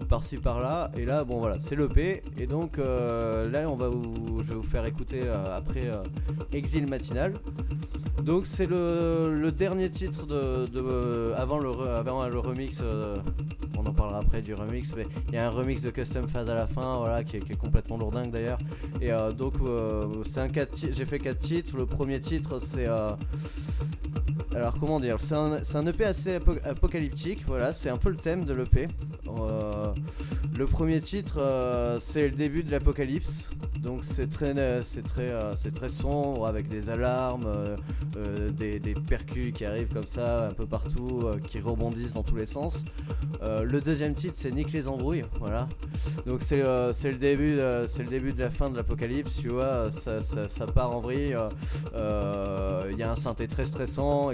par-ci 0.08 0.36
par-là. 0.38 0.90
Et 0.96 1.04
là, 1.04 1.24
bon 1.24 1.38
voilà, 1.38 1.58
c'est 1.58 1.76
l'EP. 1.76 2.22
Et 2.38 2.46
donc 2.46 2.78
là, 2.78 3.66
on 3.68 3.76
va 3.76 3.88
vous, 3.88 4.38
je 4.42 4.48
vais 4.50 4.54
vous 4.54 4.62
faire 4.62 4.84
écouter 4.86 5.20
après 5.54 5.90
Exil 6.52 6.86
Matinal. 6.88 7.34
Donc 8.22 8.46
c'est 8.46 8.66
le, 8.66 9.34
le 9.34 9.50
dernier 9.52 9.90
titre 9.90 10.26
de, 10.26 10.66
de- 10.66 11.32
avant, 11.36 11.58
le 11.58 11.70
avant 11.90 12.26
le 12.28 12.38
remix. 12.38 12.82
On 13.78 13.86
en 13.86 13.92
parlera 13.92 14.20
après 14.20 14.42
du 14.42 14.54
remix, 14.54 14.92
mais 14.96 15.06
il 15.28 15.34
y 15.34 15.38
a 15.38 15.46
un 15.46 15.50
remix 15.50 15.82
de 15.82 15.90
Custom 15.90 16.28
Phase 16.28 16.50
à 16.50 16.54
la 16.54 16.66
fin, 16.66 16.98
voilà, 16.98 17.24
qui 17.24 17.36
est, 17.36 17.56
complètement 17.56 17.96
lourdingue 17.96 18.30
d'ailleurs. 18.30 18.58
Et 19.00 19.10
euh, 19.10 19.32
donc 19.32 19.54
euh, 19.62 20.06
c'est 20.28 20.40
un 20.40 20.48
j'ai 20.74 21.04
fait 21.04 21.18
quatre 21.18 21.40
titres. 21.40 21.76
Le 21.76 21.86
premier 21.86 22.20
titre 22.20 22.58
c'est 22.58 22.88
euh, 22.88 23.10
alors 24.54 24.74
comment 24.78 24.98
dire 24.98 25.16
C'est 25.20 25.34
un, 25.34 25.86
EP 25.86 26.04
assez 26.04 26.38
apo- 26.38 26.58
apocalyptique, 26.64 27.44
voilà, 27.46 27.72
c'est 27.72 27.88
un 27.88 27.96
peu 27.96 28.10
le 28.10 28.16
thème 28.16 28.44
de 28.44 28.52
l'EP. 28.52 28.88
Euh, 29.28 29.86
le 30.58 30.66
premier 30.66 31.00
titre 31.00 31.38
euh, 31.40 31.98
c'est 32.00 32.28
le 32.28 32.34
début 32.34 32.64
de 32.64 32.70
l'apocalypse, 32.72 33.48
donc 33.80 34.00
c'est 34.02 34.28
très, 34.28 34.52
euh, 34.58 34.82
très 35.74 35.88
sombre 35.88 36.46
avec 36.48 36.68
des 36.68 36.90
alarmes, 36.90 37.46
des, 38.58 38.80
percus 39.08 39.52
qui 39.54 39.64
arrivent 39.64 39.92
comme 39.92 40.06
ça 40.06 40.48
un 40.48 40.50
peu 40.52 40.66
partout, 40.66 41.22
qui 41.48 41.60
rebondissent 41.60 42.14
dans 42.14 42.24
tous 42.24 42.36
les 42.36 42.46
sens. 42.46 42.84
Le 43.42 43.80
deuxième 43.80 44.14
titre 44.14 44.34
c'est 44.36 44.50
Nick 44.50 44.72
les 44.72 44.88
embrouilles, 44.88 45.22
voilà. 45.38 45.66
Donc 46.26 46.42
c'est 46.42 46.56
le 46.62 47.14
début, 47.18 47.56
le 47.56 48.04
début 48.08 48.32
de 48.32 48.40
la 48.40 48.50
fin 48.50 48.68
de 48.68 48.76
l'apocalypse, 48.76 49.36
tu 49.40 49.48
vois, 49.48 49.90
ça, 49.92 50.20
ça- 50.20 50.66
part 50.74 50.94
en 50.94 51.00
vrille. 51.00 51.36
Il 51.94 52.98
y 52.98 53.02
a 53.02 53.10
un 53.10 53.16
synthé 53.16 53.46
très 53.46 53.64
stressant. 53.64 54.30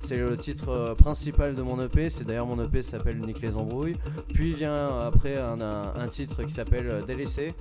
C'est 0.00 0.16
le 0.16 0.36
titre 0.36 0.68
euh, 0.68 0.94
principal 0.94 1.54
de 1.54 1.62
mon 1.62 1.80
EP. 1.82 2.10
C'est 2.10 2.24
d'ailleurs 2.24 2.46
mon 2.46 2.62
EP 2.62 2.82
s'appelle 2.82 3.18
Nick 3.18 3.40
les 3.40 3.56
embrouilles. 3.56 3.96
Puis 4.32 4.54
vient 4.54 4.98
après 5.00 5.36
un, 5.36 6.08
titre 6.08 6.42
qui 6.44 6.52
s'appelle 6.52 6.88
euh, 6.90 7.02
Délaissé, 7.02 7.52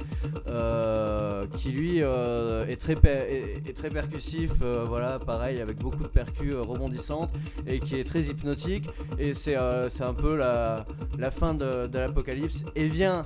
euh, 0.50 1.46
qui 1.58 1.70
lui 1.70 2.04
euh, 2.04 2.66
est 2.68 2.76
très 2.76 2.94
est, 2.94 3.76
très 3.76 3.90
percussif. 3.90 4.52
voilà, 4.88 5.20
pareil 5.20 5.60
avec 5.60 5.78
beaucoup 5.80 6.04
de 6.04 6.08
percus 6.08 6.56
rebondissantes 6.56 7.32
et 7.68 7.80
qui 7.80 7.96
est 7.96 8.04
très 8.04 8.24
hypnotique. 8.24 8.90
Et 9.20 9.34
c'est 9.34 9.56
un 9.56 10.14
peu 10.14 10.36
la, 10.36 10.86
la 11.18 11.32
fin 11.32 11.54
de, 11.54 11.88
l'apocalypse. 11.94 12.66
Et 12.76 12.88
vient 12.88 13.24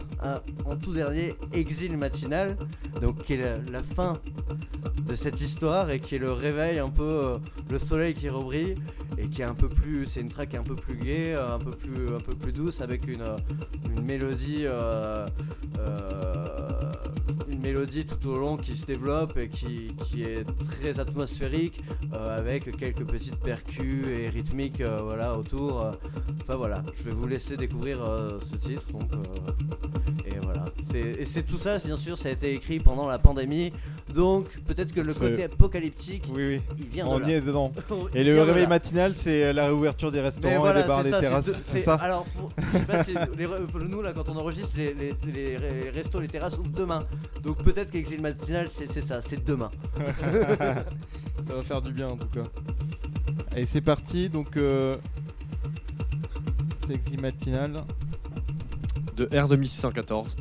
en 0.66 0.76
tout 0.76 0.94
dernier 0.94 1.34
Exil 1.54 1.98
matinal, 1.98 2.58
donc 3.02 3.24
qui 3.24 3.34
est 3.34 3.38
la, 3.38 3.72
la 3.72 3.84
fin 3.84 4.14
de 5.08 5.16
cette 5.16 5.40
histoire 5.40 5.90
et 5.90 6.00
qui 6.00 6.16
est 6.16 6.20
le 6.20 6.32
réveil 6.32 6.80
un 6.80 6.90
peu 6.90 7.38
le 7.70 7.80
soleil 7.80 8.14
et 9.18 9.28
qui 9.28 9.42
est 9.42 9.46
un 9.46 9.54
peu 9.54 9.68
plus 9.68 10.06
c'est 10.06 10.22
une 10.22 10.30
track 10.30 10.56
un 10.56 10.64
peu 10.64 10.76
plus 10.76 10.96
gaie 10.96 11.36
euh, 11.36 11.56
un 11.56 11.60
peu 11.60 11.72
plus 11.72 12.16
un 12.16 12.20
peu 12.20 12.36
plus 12.36 12.52
douce 12.52 12.82
avec 12.82 13.08
une, 13.08 13.22
euh, 13.22 13.38
mélodie 14.04 14.66
euh, 14.66 15.26
une 17.58 17.64
mélodie 17.64 18.06
tout 18.06 18.30
au 18.30 18.36
long 18.38 18.56
qui 18.58 18.78
se 18.78 18.86
développe 18.86 19.36
et 19.38 19.50
qui, 19.50 19.88
qui 20.06 20.24
est 20.24 20.46
très 20.80 21.00
atmosphérique 21.00 21.82
euh, 22.16 22.38
avec 22.38 22.76
quelques 22.78 23.04
petites 23.06 23.38
percus 23.38 24.06
et 24.08 24.30
rythmiques 24.30 24.82
euh, 24.82 25.00
voilà 25.04 25.38
autour 25.38 25.92
enfin 26.44 26.56
voilà 26.56 26.84
je 26.96 27.04
vais 27.04 27.12
vous 27.12 27.28
laisser 27.28 27.58
découvrir 27.58 28.04
euh, 28.04 28.38
ce 28.44 28.56
titre 28.58 28.84
donc 28.92 29.10
et 30.26 30.38
voilà 30.44 30.66
c'est 30.82 31.00
et 31.00 31.26
c'est 31.26 31.44
tout 31.44 31.58
ça 31.58 31.78
bien 31.80 31.98
sûr 31.98 32.18
ça 32.18 32.30
a 32.30 32.32
été 32.32 32.54
écrit 32.54 32.80
pendant 32.80 33.08
la 33.08 33.18
pandémie 33.20 33.72
donc 34.14 34.46
peut-être 34.68 34.94
que 34.94 35.02
le 35.02 35.14
côté 35.14 35.44
apocalyptique 35.46 36.24
Oui, 36.30 36.48
oui. 36.48 36.62
il 36.80 36.88
vient 36.88 37.06
On 37.08 37.20
de 37.20 37.26
y 37.26 37.28
là. 37.28 37.38
est 37.38 37.42
dedans. 37.42 37.72
Et 38.16 38.24
le 38.24 38.42
réveil 38.42 38.64
là. 38.64 38.70
matinal, 38.70 39.14
c'est 39.14 39.52
la 39.54 39.66
réouverture 39.68 40.12
des 40.12 40.22
restaurants 40.22 40.60
voilà, 40.60 40.80
et 40.80 40.84
des 40.84 40.88
bars, 40.88 41.04
des 41.04 41.10
terrasses. 41.12 41.52
C'est 41.64 41.80
ça 41.82 41.96
Alors, 41.96 42.24
pour- 42.26 42.50
je 42.58 42.78
sais 42.80 43.14
pas, 43.14 43.28
les 43.38 43.48
nous 43.90 44.02
là, 44.02 44.14
quand 44.14 44.30
on 44.30 44.38
enregistre, 44.38 44.72
les, 44.78 44.94
les, 44.94 45.14
les- 45.34 45.58
les 45.58 45.90
restos, 45.90 46.20
les 46.20 46.28
terrasses 46.30 46.58
ouvrent 46.58 46.70
demain. 46.70 47.04
Donc 47.44 47.47
peut-être 47.56 47.92
qu'Exil 47.92 48.22
Matinal, 48.22 48.68
c'est 48.70 48.88
ça, 49.02 49.22
c'est 49.22 49.44
demain. 49.46 49.72
Ça 51.48 51.56
va 51.56 51.62
faire 51.62 51.82
du 51.82 51.92
bien 51.94 52.08
en 52.10 52.18
tout 52.18 52.28
cas. 52.28 52.44
Allez, 53.54 53.66
c'est 53.66 53.80
parti. 53.82 54.28
Donc, 54.28 54.58
euh, 54.58 54.98
c'est 56.86 56.94
Exi 56.96 57.16
Matinal. 57.18 57.84
de 59.16 59.26
R2614. 59.28 60.36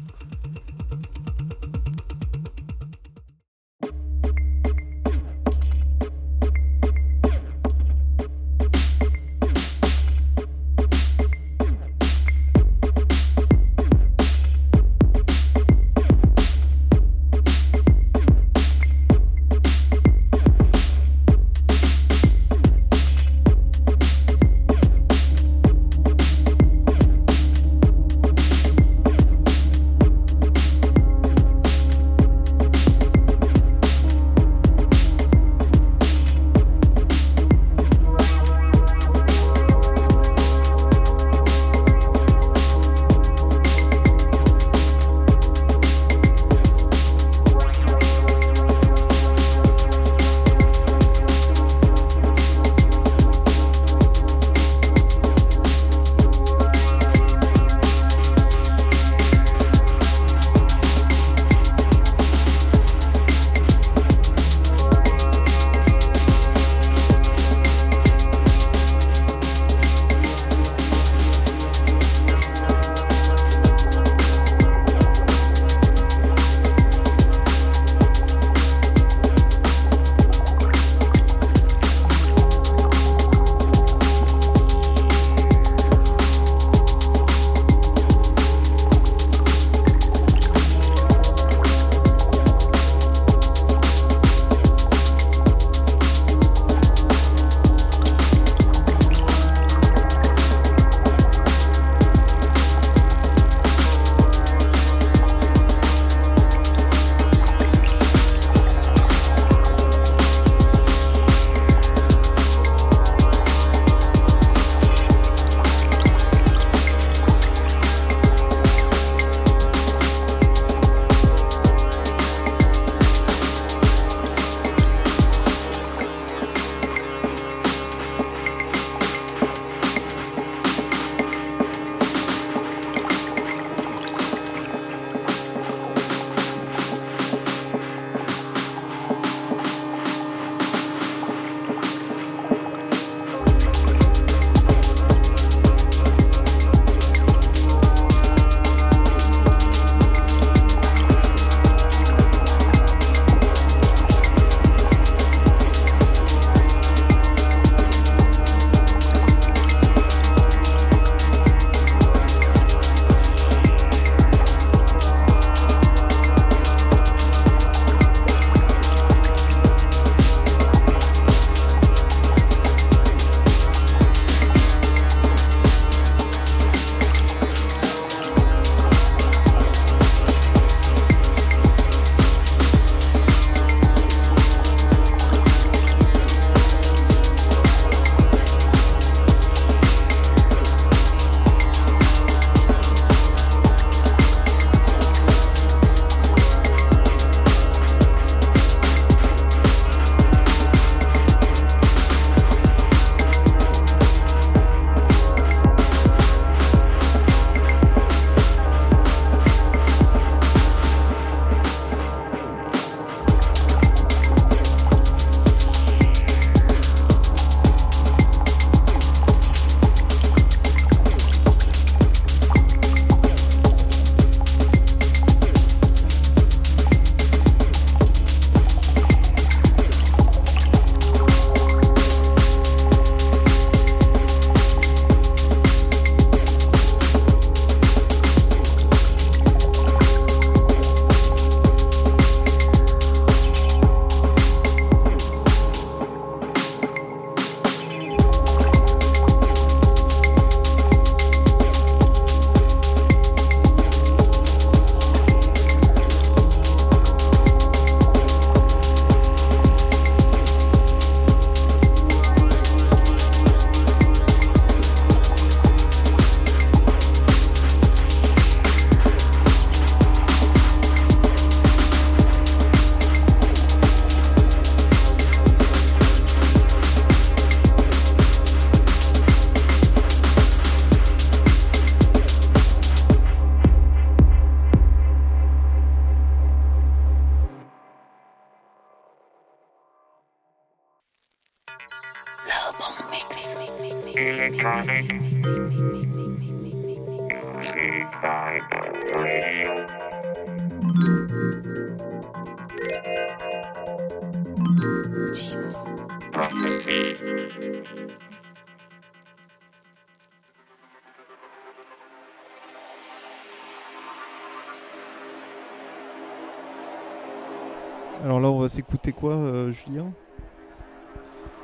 Alors 318.25 318.41
là, 318.41 318.49
on 318.49 318.59
va 318.59 318.69
s'écouter 318.69 319.13
quoi, 319.13 319.35
euh, 319.35 319.71
Julien? 319.71 320.13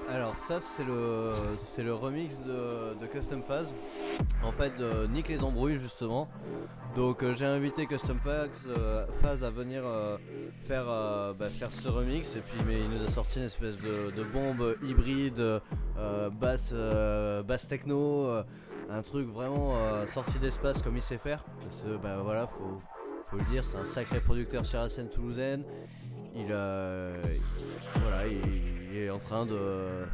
Alors 0.09 0.37
ça 0.37 0.61
c'est 0.61 0.85
le 0.85 1.33
c'est 1.57 1.83
le 1.83 1.95
remix 1.95 2.41
de, 2.41 2.95
de 3.01 3.07
Custom 3.07 3.43
Phase 3.43 3.75
en 4.43 4.53
fait 4.53 4.77
de 4.77 5.07
Nick 5.07 5.29
les 5.29 5.43
embrouilles 5.43 5.79
justement. 5.79 6.29
Donc 6.97 7.23
euh, 7.23 7.35
j'ai 7.35 7.47
invité 7.47 7.87
Custom 7.87 8.19
Phase, 8.19 8.69
euh, 8.69 9.07
Phase 9.23 9.45
à 9.45 9.51
venir 9.51 9.83
euh, 9.85 10.19
faire, 10.67 10.85
euh, 10.89 11.33
bah, 11.33 11.49
faire 11.49 11.73
ce 11.73 11.89
remix. 11.89 12.37
Et 12.37 12.41
puis 12.41 12.61
mais 12.67 12.81
il 12.81 12.91
nous 12.91 13.03
a 13.03 13.09
sorti 13.09 13.39
une 13.39 13.47
espèce 13.47 13.77
de, 13.79 14.23
bombe 14.33 14.77
hybride 14.83 15.41
euh, 15.41 16.31
basse, 16.31 16.71
euh, 16.75 17.43
basse 17.43 17.67
techno 17.69 18.27
euh, 18.27 18.43
un 18.91 19.03
truc 19.03 19.29
vraiment 19.29 19.75
euh, 19.77 20.07
sorti 20.07 20.39
d'espace 20.39 20.83
comme 20.83 20.97
il 20.97 21.03
sait 21.03 21.19
faire. 21.19 21.45
Parce 21.63 21.83
que 21.83 21.97
bah 21.97 22.19
voilà 22.23 22.47
faut, 22.47 22.81
le 23.37 23.45
dire 23.51 23.65
c'est 23.65 23.79
un 23.79 23.85
sacré 23.85 24.21
producteur 24.21 24.67
sur 24.67 24.81
la 24.81 24.89
scène 24.89 25.09
toulousaine. 25.09 25.65
Il, 26.35 26.47
euh, 26.51 27.23
voilà, 28.01 28.27
il, 28.27 28.41
il 28.93 28.99
est 28.99 29.11
en 29.11 29.19
train 29.19 29.47
de, 29.47 30.05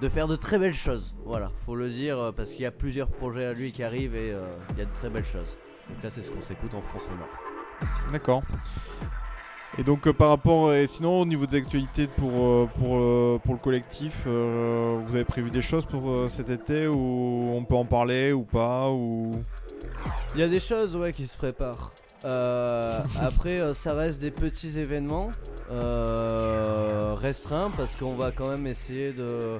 de 0.00 0.08
faire 0.08 0.28
de 0.28 0.36
très 0.36 0.58
belles 0.58 0.74
choses. 0.74 1.14
Voilà, 1.24 1.50
faut 1.66 1.74
le 1.74 1.88
dire 1.88 2.18
euh, 2.18 2.32
parce 2.32 2.52
qu'il 2.52 2.62
y 2.62 2.66
a 2.66 2.70
plusieurs 2.70 3.08
projets 3.08 3.46
à 3.46 3.52
lui 3.52 3.72
qui 3.72 3.82
arrivent 3.82 4.14
et 4.14 4.30
euh, 4.32 4.46
il 4.70 4.78
y 4.78 4.82
a 4.82 4.84
de 4.84 4.94
très 4.94 5.10
belles 5.10 5.24
choses. 5.24 5.56
Donc 5.88 6.02
là, 6.02 6.10
c'est 6.10 6.22
ce 6.22 6.30
qu'on 6.30 6.40
s'écoute 6.40 6.74
en 6.74 6.82
fond 6.82 7.00
sonore. 7.00 7.28
D'accord. 8.12 8.42
Et 9.76 9.84
donc 9.84 10.06
euh, 10.06 10.12
par 10.12 10.30
rapport, 10.30 10.72
et 10.72 10.86
sinon 10.86 11.20
au 11.20 11.26
niveau 11.26 11.46
des 11.46 11.58
actualités 11.58 12.08
pour, 12.08 12.68
pour, 12.70 13.40
pour 13.40 13.54
le 13.54 13.60
collectif, 13.60 14.24
euh, 14.26 15.00
vous 15.06 15.14
avez 15.14 15.24
prévu 15.24 15.50
des 15.50 15.62
choses 15.62 15.84
pour 15.84 16.30
cet 16.30 16.48
été 16.48 16.88
ou 16.88 17.52
on 17.54 17.64
peut 17.64 17.76
en 17.76 17.84
parler 17.84 18.32
ou 18.32 18.42
pas 18.42 18.90
ou... 18.90 19.30
Il 20.34 20.40
y 20.40 20.44
a 20.44 20.48
des 20.48 20.60
choses 20.60 20.96
ouais, 20.96 21.12
qui 21.12 21.26
se 21.26 21.36
préparent. 21.36 21.92
Euh, 22.24 23.00
après, 23.20 23.60
euh, 23.60 23.74
ça 23.74 23.92
reste 23.94 24.20
des 24.20 24.30
petits 24.30 24.78
événements 24.78 25.28
euh, 25.70 27.14
restreints 27.16 27.70
parce 27.76 27.94
qu'on 27.96 28.14
va 28.14 28.32
quand 28.32 28.48
même 28.48 28.66
essayer 28.66 29.12
de, 29.12 29.58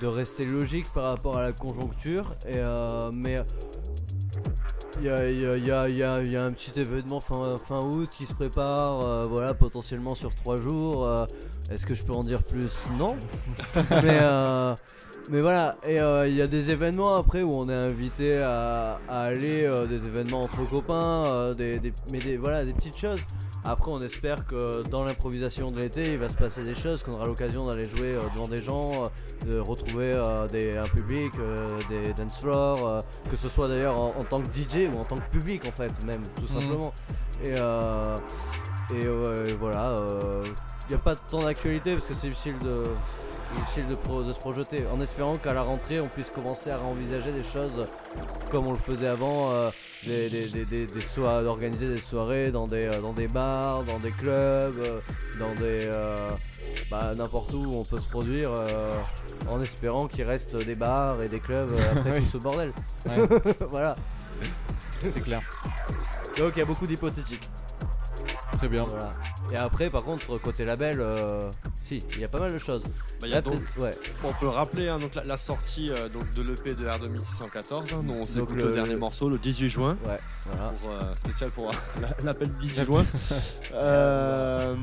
de 0.00 0.06
rester 0.06 0.44
logique 0.44 0.86
par 0.92 1.04
rapport 1.04 1.38
à 1.38 1.42
la 1.42 1.52
conjoncture. 1.52 2.34
Et, 2.48 2.54
euh, 2.56 3.10
mais 3.12 3.38
il 5.00 5.06
y 5.06 5.08
a, 5.10 5.28
y 5.28 5.46
a- 5.46 5.56
y 5.88 6.02
a- 6.02 6.22
y 6.22 6.36
a- 6.36 6.44
un 6.44 6.52
petit 6.52 6.78
événement 6.80 7.20
fin, 7.20 7.56
fin 7.64 7.80
août 7.80 8.08
qui 8.16 8.26
se 8.26 8.34
prépare, 8.34 9.28
voilà, 9.28 9.54
potentiellement 9.54 10.14
sur 10.14 10.34
trois 10.34 10.60
jours. 10.60 11.08
Est-ce 11.70 11.86
que 11.86 11.94
je 11.94 12.04
peux 12.04 12.12
en 12.12 12.24
dire 12.24 12.42
plus? 12.42 12.72
Non. 12.98 13.16
mais, 14.02 14.20
mais 15.30 15.40
voilà, 15.40 15.76
et 15.86 16.00
euh, 16.00 16.28
il 16.28 16.36
y 16.36 16.42
a 16.42 16.46
des 16.46 16.70
événements 16.70 17.16
après 17.16 17.42
où 17.42 17.52
on 17.54 17.68
est 17.68 17.74
invité 17.74 18.38
à, 18.38 18.98
à 19.08 19.22
aller, 19.22 19.64
euh, 19.64 19.86
des 19.86 20.06
événements 20.06 20.42
entre 20.42 20.68
copains, 20.68 21.24
euh, 21.26 21.54
des, 21.54 21.78
des- 21.78 21.92
mais 22.12 22.18
des, 22.18 22.36
voilà, 22.36 22.64
des 22.64 22.72
petites 22.74 22.96
choses. 22.98 23.20
Après, 23.66 23.90
on 23.90 24.00
espère 24.02 24.44
que 24.44 24.86
dans 24.90 25.04
l'improvisation 25.04 25.70
de 25.70 25.80
l'été, 25.80 26.12
il 26.12 26.18
va 26.18 26.28
se 26.28 26.36
passer 26.36 26.62
des 26.64 26.74
choses, 26.74 27.02
qu'on 27.02 27.12
aura 27.14 27.24
l'occasion 27.26 27.66
d'aller 27.66 27.88
jouer 27.88 28.14
devant 28.34 28.46
des 28.46 28.60
gens, 28.60 29.10
de 29.46 29.58
retrouver 29.58 30.12
des, 30.52 30.76
un 30.76 30.84
public, 30.84 31.32
des 31.88 32.12
dance 32.12 32.38
floors, 32.40 33.02
que 33.30 33.36
ce 33.36 33.48
soit 33.48 33.68
d'ailleurs 33.68 33.98
en, 33.98 34.08
en 34.08 34.24
tant 34.24 34.42
que 34.42 34.48
DJ 34.54 34.86
ou 34.94 34.98
en 34.98 35.04
tant 35.04 35.16
que 35.16 35.30
public 35.30 35.62
en 35.66 35.72
fait, 35.72 35.90
même, 36.04 36.20
tout 36.36 36.46
simplement. 36.46 36.92
Et, 37.42 37.54
euh, 37.56 38.16
et 38.94 39.06
voilà, 39.58 39.94
il 40.44 40.50
n'y 40.90 40.94
a 40.96 40.98
pas 40.98 41.16
tant 41.16 41.42
d'actualité 41.42 41.94
parce 41.94 42.06
que 42.06 42.14
c'est 42.14 42.28
difficile 42.28 42.58
de, 42.60 42.84
difficile 43.56 43.86
de, 43.88 43.94
pro- 43.94 44.22
de 44.22 44.32
se 44.32 44.38
projeter. 44.38 44.84
En 44.92 45.00
espérant 45.00 45.36
qu'à 45.38 45.52
la 45.52 45.62
rentrée, 45.62 46.00
on 46.00 46.08
puisse 46.08 46.28
commencer 46.30 46.70
à 46.70 46.80
envisager 46.80 47.32
des 47.32 47.42
choses 47.44 47.86
comme 48.50 48.66
on 48.66 48.72
le 48.72 48.78
faisait 48.78 49.06
avant, 49.08 49.50
euh, 49.52 49.70
des, 50.04 50.28
des, 50.28 50.46
des, 50.48 50.64
des, 50.66 50.86
des 50.86 51.00
soir- 51.00 51.42
d'organiser 51.42 51.88
des 51.88 52.00
soirées 52.00 52.50
dans 52.50 52.66
des, 52.66 52.84
euh, 52.86 53.00
dans 53.00 53.12
des 53.12 53.28
bars, 53.28 53.82
dans 53.84 53.98
des 53.98 54.10
clubs, 54.10 54.78
euh, 54.78 55.00
dans 55.38 55.54
des. 55.54 55.86
euh, 55.86 56.28
bah, 56.90 57.12
n'importe 57.16 57.52
où 57.54 57.72
on 57.74 57.84
peut 57.84 57.98
se 57.98 58.08
produire 58.08 58.50
euh, 58.52 58.92
en 59.50 59.60
espérant 59.62 60.06
qu'il 60.06 60.24
reste 60.24 60.54
des 60.56 60.74
bars 60.74 61.22
et 61.22 61.28
des 61.28 61.40
clubs 61.40 61.72
après 61.96 62.20
tout 62.20 62.26
ce 62.32 62.38
bordel. 62.38 62.72
Voilà. 63.70 63.94
C'est 65.02 65.22
clair. 65.22 65.40
Donc 66.38 66.52
il 66.56 66.58
y 66.58 66.62
a 66.62 66.64
beaucoup 66.64 66.86
d'hypothétiques. 66.86 67.48
Très 68.64 68.68
bien. 68.70 68.84
Voilà. 68.84 69.10
Et 69.52 69.56
après, 69.56 69.90
par 69.90 70.02
contre, 70.02 70.38
côté 70.38 70.64
label, 70.64 71.00
euh, 71.00 71.50
si, 71.84 72.02
il 72.14 72.20
y 72.20 72.24
a 72.24 72.28
pas 72.28 72.40
mal 72.40 72.52
de 72.52 72.56
choses. 72.58 72.82
Bah, 72.82 73.26
il 73.26 73.28
y 73.28 73.32
a 73.32 73.36
Là, 73.36 73.40
donc, 73.42 73.54
peut-être- 73.60 73.78
ouais. 73.82 73.98
on 74.24 74.32
peut 74.32 74.48
rappeler 74.48 74.88
hein, 74.88 74.98
donc 74.98 75.14
la, 75.14 75.22
la 75.24 75.36
sortie 75.36 75.90
euh, 75.90 76.08
donc 76.08 76.32
de 76.32 76.42
l'EP 76.42 76.74
de 76.74 76.86
R2614, 76.86 77.94
hein, 77.94 78.00
dont 78.06 78.14
on 78.20 78.24
s'écoute 78.26 78.56
le... 78.56 78.64
le- 78.68 78.72
dernier 78.72 78.96
morceau 78.96 79.28
le 79.28 79.36
18 79.38 79.68
juin, 79.68 79.98
Ouais, 80.06 80.18
voilà. 80.46 80.70
pour, 80.80 80.90
euh, 80.92 81.14
spécial 81.14 81.50
pour 81.50 81.70
la- 82.00 82.08
l'appel 82.24 82.48
du 82.54 82.66
18 82.68 82.84
juin. 82.84 83.04
Euh, 83.74 84.74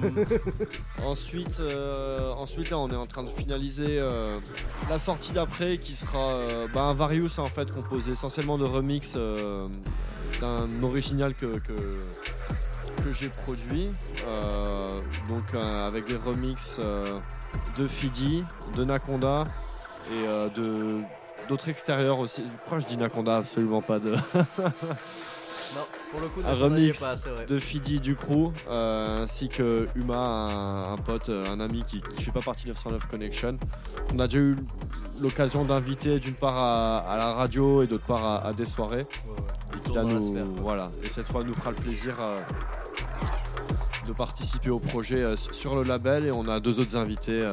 ensuite, 1.05 1.59
euh, 1.61 2.29
ensuite 2.33 2.69
là, 2.69 2.77
on 2.77 2.89
est 2.89 2.95
en 2.95 3.05
train 3.07 3.23
de 3.23 3.29
finaliser 3.29 3.97
euh, 3.99 4.37
la 4.89 4.99
sortie 4.99 5.31
d'après 5.31 5.77
qui 5.77 5.95
sera 5.95 6.35
euh, 6.35 6.67
bah, 6.73 6.81
un 6.81 6.93
Various 6.93 7.39
en 7.39 7.45
fait 7.47 7.71
composé 7.71 8.11
essentiellement 8.11 8.57
de 8.57 8.65
remix 8.65 9.13
euh, 9.15 9.65
d'un 10.41 10.67
original 10.83 11.33
que, 11.33 11.57
que, 11.59 11.73
que 13.03 13.11
j'ai 13.13 13.29
produit. 13.29 13.89
Euh, 14.27 15.01
donc 15.27 15.43
euh, 15.53 15.87
avec 15.87 16.05
des 16.05 16.15
remixes 16.15 16.77
euh, 16.79 17.17
de 17.77 17.87
Fidi, 17.87 18.43
de 18.75 18.83
Nakonda 18.83 19.45
et 20.11 20.59
d'autres 21.47 21.69
extérieurs 21.69 22.19
aussi. 22.19 22.43
Pourquoi 22.57 22.79
je 22.79 22.85
dis 22.85 22.97
Nakonda? 22.97 23.37
Absolument 23.37 23.81
pas 23.81 23.99
de. 23.99 24.15
Non, 25.75 25.81
pour 26.11 26.19
le 26.19 26.27
coup, 26.27 26.41
Un 26.45 26.53
remix 26.53 26.99
pas, 26.99 27.15
de 27.47 27.59
Fidi 27.59 27.99
du 28.01 28.15
crew, 28.15 28.51
euh, 28.69 29.23
ainsi 29.23 29.47
que 29.47 29.87
Uma, 29.95 30.17
un, 30.17 30.93
un 30.93 30.97
pote, 30.97 31.29
euh, 31.29 31.49
un 31.49 31.59
ami 31.61 31.83
qui, 31.85 32.01
qui 32.01 32.23
fait 32.23 32.31
pas 32.31 32.41
partie 32.41 32.63
de 32.65 32.69
909 32.69 33.07
Connection. 33.07 33.55
On 34.13 34.19
a 34.19 34.27
déjà 34.27 34.39
eu 34.39 34.55
l'occasion 35.21 35.63
d'inviter 35.63 36.19
d'une 36.19 36.33
part 36.33 36.57
à, 36.57 36.97
à 36.99 37.17
la 37.17 37.33
radio 37.33 37.83
et 37.83 37.87
d'autre 37.87 38.05
part 38.05 38.23
à, 38.25 38.47
à 38.47 38.53
des 38.53 38.65
soirées. 38.65 39.05
Et 39.75 39.79
qui 39.79 39.93
là, 39.93 40.03
nous, 40.03 40.35
voilà. 40.61 40.89
Et 41.03 41.09
cette 41.09 41.27
fois, 41.27 41.43
nous 41.43 41.53
fera 41.53 41.69
le 41.71 41.77
plaisir 41.77 42.17
euh, 42.19 42.37
de 44.07 44.11
participer 44.11 44.71
au 44.71 44.79
projet 44.79 45.23
euh, 45.23 45.37
sur 45.37 45.75
le 45.75 45.83
label. 45.83 46.25
Et 46.25 46.31
on 46.31 46.47
a 46.49 46.59
deux 46.59 46.79
autres 46.79 46.97
invités 46.97 47.47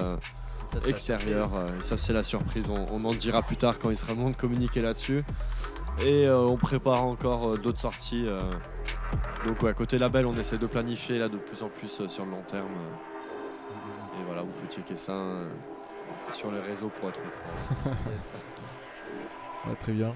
extérieurs. 0.86 1.50
ça, 1.82 1.96
c'est 1.96 2.12
la 2.12 2.24
surprise. 2.24 2.68
On, 2.68 2.86
on 2.92 3.04
en 3.08 3.14
dira 3.14 3.42
plus 3.42 3.56
tard 3.56 3.78
quand 3.78 3.90
il 3.90 3.96
sera 3.96 4.12
le 4.12 4.18
moment 4.18 4.30
de 4.30 4.36
communiquer 4.36 4.80
là-dessus. 4.80 5.22
Et 6.04 6.26
euh, 6.26 6.38
on 6.40 6.56
prépare 6.56 7.02
encore 7.04 7.48
euh, 7.50 7.56
d'autres 7.56 7.80
sorties. 7.80 8.24
euh. 8.26 8.40
Donc, 9.46 9.62
ouais, 9.62 9.74
côté 9.74 9.98
label, 9.98 10.26
on 10.26 10.36
essaie 10.38 10.58
de 10.58 10.66
planifier 10.66 11.18
là 11.18 11.28
de 11.28 11.38
plus 11.38 11.62
en 11.62 11.68
plus 11.68 12.00
euh, 12.00 12.08
sur 12.08 12.24
le 12.24 12.30
long 12.32 12.42
terme. 12.42 12.66
euh. 12.66 14.20
Et 14.20 14.24
voilà, 14.26 14.42
vous 14.42 14.48
pouvez 14.50 14.68
checker 14.68 14.96
ça 14.96 15.12
euh, 15.12 15.48
sur 16.30 16.50
les 16.50 16.60
réseaux 16.60 16.90
pour 17.00 17.08
être 17.08 17.20
au 17.20 17.84
courant. 17.84 17.96
Yes. 18.12 18.46
Ouais, 19.66 19.74
très 19.74 19.92
bien. 19.92 20.14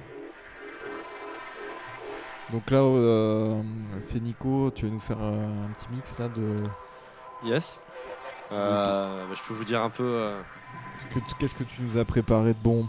Donc 2.52 2.70
là, 2.70 2.78
euh, 2.78 3.62
c'est 3.98 4.20
Nico, 4.20 4.70
tu 4.74 4.86
vas 4.86 4.92
nous 4.92 5.00
faire 5.00 5.18
euh, 5.20 5.64
un 5.66 5.72
petit 5.72 5.86
mix 5.92 6.18
là 6.18 6.28
de. 6.28 6.56
Yes. 7.44 7.80
Euh, 8.52 9.26
bah, 9.26 9.34
je 9.34 9.40
peux 9.48 9.54
vous 9.54 9.64
dire 9.64 9.82
un 9.82 9.90
peu. 9.90 10.04
euh, 10.04 10.40
Qu'est-ce 11.38 11.54
que 11.54 11.64
tu 11.64 11.82
nous 11.82 11.96
as 11.98 12.04
préparé 12.04 12.52
de 12.54 12.58
bon? 12.62 12.86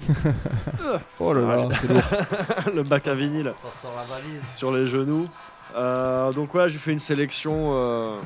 Oh 1.20 1.32
là 1.32 1.40
là, 1.56 1.68
c'est 1.80 1.88
lourd. 1.88 2.02
le 2.74 2.82
bac 2.82 3.06
à 3.06 3.14
vinyle. 3.14 3.52
Ça 3.56 3.80
sort 3.82 3.92
la 3.96 4.02
valise. 4.04 4.42
sur 4.48 4.72
les 4.72 4.86
genoux. 4.86 5.28
Euh, 5.76 6.32
donc 6.32 6.54
ouais, 6.54 6.70
j'ai 6.70 6.78
fait 6.78 6.92
une 6.92 6.98
sélection 6.98 7.70
euh, 7.72 8.16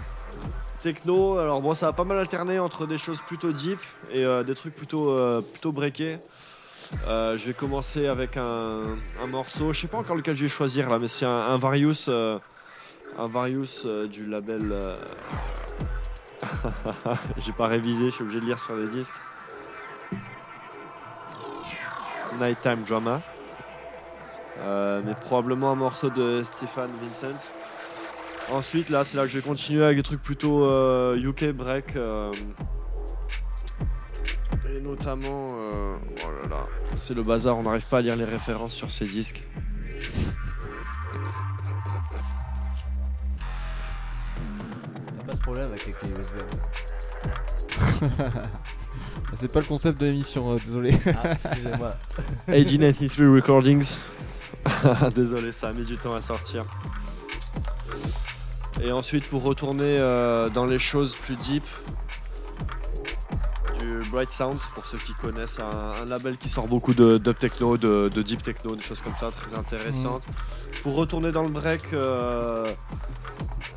techno. 0.83 1.39
Alors 1.39 1.61
bon, 1.61 1.75
ça 1.75 1.89
a 1.89 1.93
pas 1.93 2.05
mal 2.05 2.19
alterné 2.19 2.59
entre 2.59 2.87
des 2.87 2.99
choses 2.99 3.21
plutôt 3.27 3.53
deep 3.53 3.79
et 4.11 4.25
euh, 4.25 4.43
des 4.43 4.55
trucs 4.55 4.75
plutôt 4.75 5.11
euh, 5.11 5.41
plutôt 5.41 5.73
breakés. 5.73 6.19
Euh, 7.07 7.37
je 7.37 7.47
vais 7.47 7.53
commencer 7.55 8.07
avec 8.09 8.37
un, 8.37 8.79
un 9.23 9.27
morceau. 9.29 9.73
Je 9.73 9.81
sais 9.83 9.89
pas 9.89 9.99
encore 9.99 10.17
lequel 10.17 10.37
je 10.37 10.43
vais 10.43 10.49
choisir 10.49 10.89
là, 10.91 10.99
mais 10.99 11.09
c'est 11.09 11.27
un, 11.27 11.31
un 11.31 11.57
Various, 11.59 12.09
euh, 12.09 12.39
un 13.19 13.27
Various 13.27 13.85
euh, 13.87 14.07
du 14.07 14.25
label. 14.25 14.71
euh, 14.73 14.95
j'ai 17.39 17.53
pas 17.53 17.67
révisé, 17.67 18.07
je 18.07 18.11
suis 18.15 18.23
obligé 18.23 18.41
de 18.41 18.47
lire 18.47 18.59
sur 18.59 18.75
les 18.75 18.87
disques. 18.89 19.15
Nighttime 22.39 22.83
Drama. 22.85 23.21
Euh, 24.61 25.03
mais 25.05 25.15
probablement 25.15 25.71
un 25.71 25.77
morceau 25.77 26.11
de 26.11 26.43
Stefan 26.43 26.91
Vincent. 27.01 27.39
Ensuite, 28.51 28.89
là, 28.89 29.05
c'est 29.05 29.17
là 29.17 29.25
que 29.25 29.29
je 29.29 29.39
vais 29.39 29.47
continuer 29.47 29.85
avec 29.85 29.99
des 29.99 30.03
trucs 30.03 30.23
plutôt 30.23 30.65
euh, 30.65 31.17
UK 31.17 31.51
break. 31.53 31.97
Euh. 31.97 32.33
Et 34.71 34.81
notamment. 34.81 35.55
oh 35.55 36.31
là 36.43 36.49
là, 36.49 36.67
c'est 36.97 37.15
le 37.15 37.23
bazar, 37.23 37.57
on 37.59 37.63
n'arrive 37.63 37.87
pas 37.87 37.99
à 37.99 38.01
lire 38.01 38.17
les 38.17 38.25
références 38.25 38.75
sur 38.75 38.91
ces 38.91 39.07
disques. 39.07 39.45
T'as 45.19 45.25
pas 45.27 45.35
de 45.35 45.41
problème 45.41 45.67
avec 45.67 45.87
les 45.87 45.93
USB 45.93 46.35
hein. 48.03 48.43
C'est 49.35 49.53
pas 49.53 49.61
le 49.61 49.67
concept 49.67 50.01
de 50.01 50.07
l'émission, 50.07 50.53
euh, 50.53 50.59
désolé. 50.67 50.95
Ah, 51.07 51.33
excusez-moi. 51.45 51.95
AG93 52.49 53.35
Recordings. 53.35 53.97
Désolé, 55.15 55.53
ça 55.53 55.69
a 55.69 55.73
mis 55.73 55.85
du 55.85 55.97
temps 55.97 56.15
à 56.15 56.21
sortir. 56.21 56.65
Et 58.83 58.93
ensuite, 58.93 59.29
pour 59.29 59.43
retourner 59.43 59.99
euh, 59.99 60.49
dans 60.51 60.65
les 60.65 60.79
choses 60.79 61.15
plus 61.17 61.37
deep, 61.37 61.65
du 63.79 64.01
Bright 64.11 64.31
Sound, 64.31 64.59
pour 64.75 64.85
ceux 64.85 64.99
qui 64.99 65.13
connaissent, 65.15 65.59
un, 65.61 66.03
un 66.03 66.05
label 66.07 66.37
qui 66.37 66.49
sort 66.49 66.67
beaucoup 66.67 66.95
de 66.95 67.19
dub 67.19 67.39
techno, 67.39 67.77
de, 67.77 68.11
de 68.13 68.23
deep 68.23 68.43
techno, 68.43 68.75
des 68.77 68.83
choses 68.83 69.01
comme 69.01 69.17
ça, 69.19 69.31
très 69.31 69.57
intéressantes. 69.57 70.23
Pour 70.83 70.95
retourner 70.95 71.33
dans 71.33 71.43
le 71.43 71.49
break, 71.49 71.83
euh, 71.93 72.73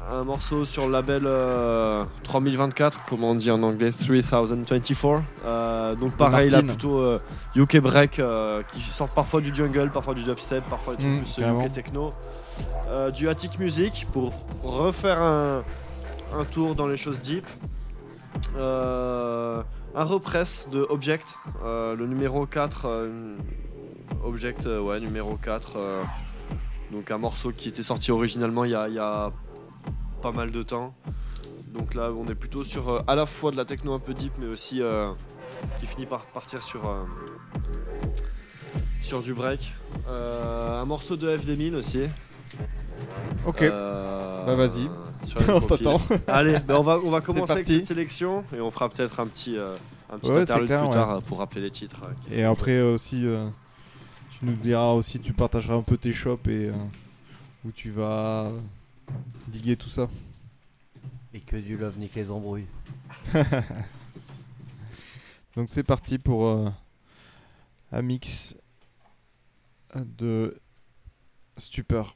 un 0.10 0.24
morceau 0.24 0.66
sur 0.66 0.88
le 0.88 0.92
label 0.94 1.24
euh, 1.26 2.04
3024, 2.24 3.06
comme 3.06 3.24
on 3.24 3.36
dit 3.36 3.52
en 3.52 3.62
anglais, 3.64 3.92
3024. 3.92 5.22
Euh, 5.46 5.96
donc 5.96 6.16
pareil, 6.18 6.50
là 6.50 6.62
plutôt 6.64 7.00
euh, 7.00 7.20
UK 7.56 7.78
break, 7.80 8.20
euh, 8.20 8.62
qui 8.74 8.82
sortent 8.82 9.14
parfois 9.16 9.42
du 9.42 9.54
jungle, 9.56 9.90
parfois 9.90 10.14
du 10.14 10.24
dubstep, 10.24 10.64
parfois 10.70 10.96
du 10.96 11.06
Mm, 11.08 11.24
euh. 11.40 11.62
UK 11.66 11.72
techno. 11.72 12.12
Euh, 12.90 13.12
du 13.12 13.30
Attic 13.30 13.58
Music 13.60 14.06
pour 14.12 14.34
refaire 14.64 15.22
un, 15.22 15.64
un 16.38 16.44
tour 16.46 16.76
dans 16.76 16.88
les 16.88 16.98
choses 16.98 17.20
deep. 17.22 17.46
Euh, 18.58 19.62
un 19.96 20.04
repress 20.04 20.66
de 20.72 20.86
Object, 20.90 21.36
euh, 21.64 21.96
le 21.96 22.08
numéro 22.08 22.46
4. 22.46 22.86
euh, 22.86 23.36
Object, 24.24 24.66
euh, 24.66 24.80
ouais, 24.82 25.00
numéro 25.00 25.36
4. 25.36 25.74
euh, 25.78 26.02
donc 26.92 27.10
un 27.12 27.18
morceau 27.18 27.52
qui 27.52 27.70
était 27.70 27.84
sorti 27.84 28.12
originalement 28.12 28.66
il 28.66 28.72
y 28.72 28.76
a, 28.76 28.88
il 28.90 28.96
y 28.96 29.00
a 29.00 29.32
pas 30.22 30.32
mal 30.32 30.52
de 30.52 30.64
temps. 30.64 30.94
Donc 31.74 31.96
là, 31.96 32.12
on 32.12 32.26
est 32.30 32.36
plutôt 32.36 32.64
sur 32.64 32.90
euh, 32.90 33.02
à 33.08 33.16
la 33.16 33.26
fois 33.26 33.52
de 33.52 33.58
la 33.58 33.66
techno 33.66 33.94
un 33.94 34.00
peu 34.00 34.14
deep, 34.14 34.34
mais 34.40 34.48
aussi 34.48 34.82
euh, 34.82 35.12
qui 35.80 35.88
finit 35.88 36.06
par 36.06 36.26
partir 36.26 36.64
sur, 36.64 36.88
euh, 36.88 37.04
sur 39.02 39.22
du 39.22 39.34
break. 39.34 39.74
Un 40.08 40.86
morceau 40.86 41.16
de 41.16 41.38
FD 41.38 41.58
Min 41.58 41.78
aussi. 41.78 42.04
Ok, 43.46 43.68
Bah, 43.68 44.56
vas-y. 44.56 44.90
on 45.50 45.62
t'attend. 45.62 46.02
Allez, 46.28 46.58
ben 46.60 46.76
on 46.76 46.84
va, 46.84 47.00
on 47.04 47.10
va 47.10 47.22
commencer 47.22 47.52
avec 47.52 47.68
cette 47.68 47.86
sélection 47.86 48.44
et 48.56 48.60
on 48.60 48.72
fera 48.72 48.90
peut-être 48.90 49.20
un 49.20 49.28
petit, 49.28 49.56
un 50.12 50.18
petit 50.18 50.32
Ouais, 50.32 50.42
interlude 50.42 50.68
clair, 50.68 50.82
plus 50.82 50.90
tard 50.90 51.22
pour 51.22 51.40
rappeler 51.40 51.62
les 51.62 51.72
titres. 51.72 52.02
Et 52.32 52.44
après 52.44 52.82
aussi, 52.82 53.26
tu 54.32 54.46
nous 54.46 54.54
diras 54.54 54.94
aussi, 54.94 55.20
tu 55.20 55.32
partageras 55.32 55.76
un 55.76 55.84
peu 55.84 55.98
tes 55.98 56.12
shops 56.12 56.48
et 56.50 56.72
où 57.64 57.72
tu 57.72 57.92
vas 57.92 58.52
diguer 59.48 59.76
tout 59.76 59.90
ça. 59.90 60.10
Et 61.34 61.40
que 61.40 61.56
du 61.56 61.78
love 61.78 61.98
nique 61.98 62.16
les 62.16 62.32
embrouilles. 62.32 62.68
Donc 65.56 65.68
c'est 65.68 65.84
parti 65.84 66.18
pour 66.18 66.46
euh, 66.46 66.70
un 67.92 68.02
mix 68.02 68.56
de 69.96 70.60
stupeur. 71.58 72.16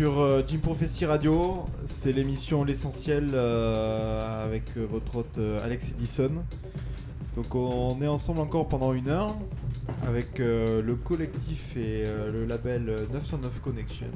Sur 0.00 0.18
euh, 0.18 0.42
Jim 0.48 0.60
Prophecy 0.60 1.04
Radio, 1.04 1.66
c'est 1.86 2.12
l'émission 2.12 2.64
L'essentiel 2.64 3.32
euh, 3.34 4.46
avec 4.46 4.62
euh, 4.78 4.86
votre 4.88 5.16
hôte 5.16 5.36
euh, 5.36 5.60
Alex 5.62 5.90
Edison. 5.90 6.30
Donc 7.36 7.54
on 7.54 8.00
est 8.00 8.06
ensemble 8.06 8.40
encore 8.40 8.66
pendant 8.66 8.94
une 8.94 9.08
heure 9.08 9.36
avec 10.08 10.38
le 10.38 10.94
collectif 11.04 11.76
et 11.76 12.04
le 12.32 12.46
label 12.46 12.88
euh, 12.88 13.06
909 13.12 13.60
Connection 13.60 14.06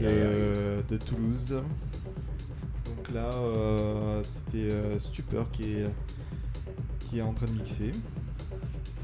de, 0.00 0.82
de 0.82 0.96
Toulouse. 0.96 1.60
Donc 2.86 3.14
là 3.14 3.30
c'était 4.24 4.98
Stupor 4.98 5.48
qui 5.52 5.74
est, 5.74 5.86
qui 6.98 7.18
est 7.20 7.22
en 7.22 7.34
train 7.34 7.46
de 7.46 7.52
mixer. 7.52 7.92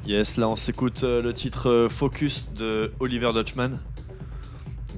Yes, 0.06 0.38
là 0.38 0.48
on 0.48 0.56
s'écoute 0.56 1.02
le 1.04 1.32
titre 1.32 1.86
Focus 1.88 2.52
de 2.52 2.90
Oliver 2.98 3.30
Dutchman. 3.32 3.78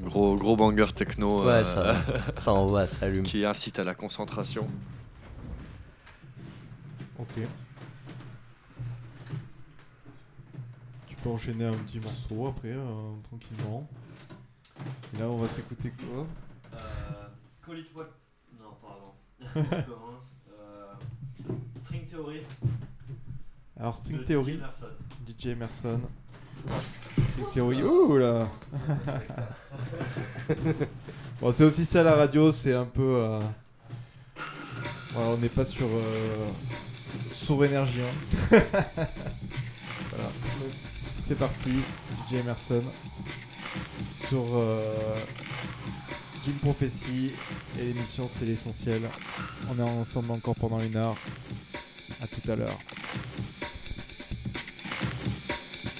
Gros, 0.00 0.36
gros 0.36 0.56
banger 0.56 0.92
techno 0.94 1.44
Ouais, 1.44 1.52
euh, 1.52 1.64
ça, 1.64 1.94
ça 2.40 2.52
envoie, 2.52 2.86
ça 2.86 3.06
allume. 3.06 3.22
qui 3.24 3.44
incite 3.44 3.78
à 3.78 3.84
la 3.84 3.94
concentration. 3.94 4.66
Ok. 7.18 7.46
Tu 11.08 11.16
peux 11.16 11.30
enchaîner 11.30 11.66
un 11.66 11.72
petit 11.72 12.00
morceau 12.00 12.48
après, 12.48 12.72
euh, 12.72 13.12
tranquillement. 13.24 13.88
Et 15.14 15.18
là, 15.18 15.28
on 15.28 15.36
va 15.36 15.48
s'écouter 15.48 15.92
quoi? 15.92 16.26
Call 17.64 17.78
it 17.78 17.94
what? 17.94 18.08
Non, 18.58 18.74
pardon. 18.80 19.12
On 19.88 19.92
commence. 19.92 20.36
String 21.82 22.06
Theory. 22.06 22.42
Alors, 23.78 23.96
String 23.96 24.24
Theory, 24.24 24.60
DJ 25.26 25.46
Emerson. 25.48 26.00
String 27.30 27.46
Theory, 27.52 27.82
ouh 27.82 28.18
là 28.18 28.48
Bon, 31.40 31.52
c'est 31.52 31.64
aussi 31.64 31.84
ça 31.84 32.02
la 32.02 32.14
radio, 32.14 32.52
c'est 32.52 32.74
un 32.74 32.84
peu. 32.84 33.02
euh, 33.02 33.40
voilà, 35.14 35.30
on 35.30 35.36
n'est 35.38 35.48
pas 35.48 35.64
sur. 35.64 35.86
Euh... 35.86 36.46
Énergie. 37.64 38.00
hein. 38.00 38.56
voilà. 40.10 40.30
C'est 41.28 41.36
parti, 41.38 41.72
DJ 42.30 42.36
Emerson. 42.36 42.82
Sur 44.26 44.42
euh... 44.54 45.14
Jim 46.46 46.52
Prophecy. 46.62 47.32
Et 47.78 47.84
l'émission, 47.84 48.26
c'est 48.26 48.46
l'essentiel. 48.46 49.02
On 49.70 49.78
est 49.78 49.82
ensemble 49.82 50.30
encore 50.32 50.54
pendant 50.54 50.80
une 50.80 50.96
heure. 50.96 51.14
À 52.22 52.26
tout 52.26 52.50
à 52.50 52.56
l'heure. 52.56 52.78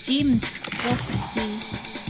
Jim's 0.04 0.42
Prophecy. 0.80 2.01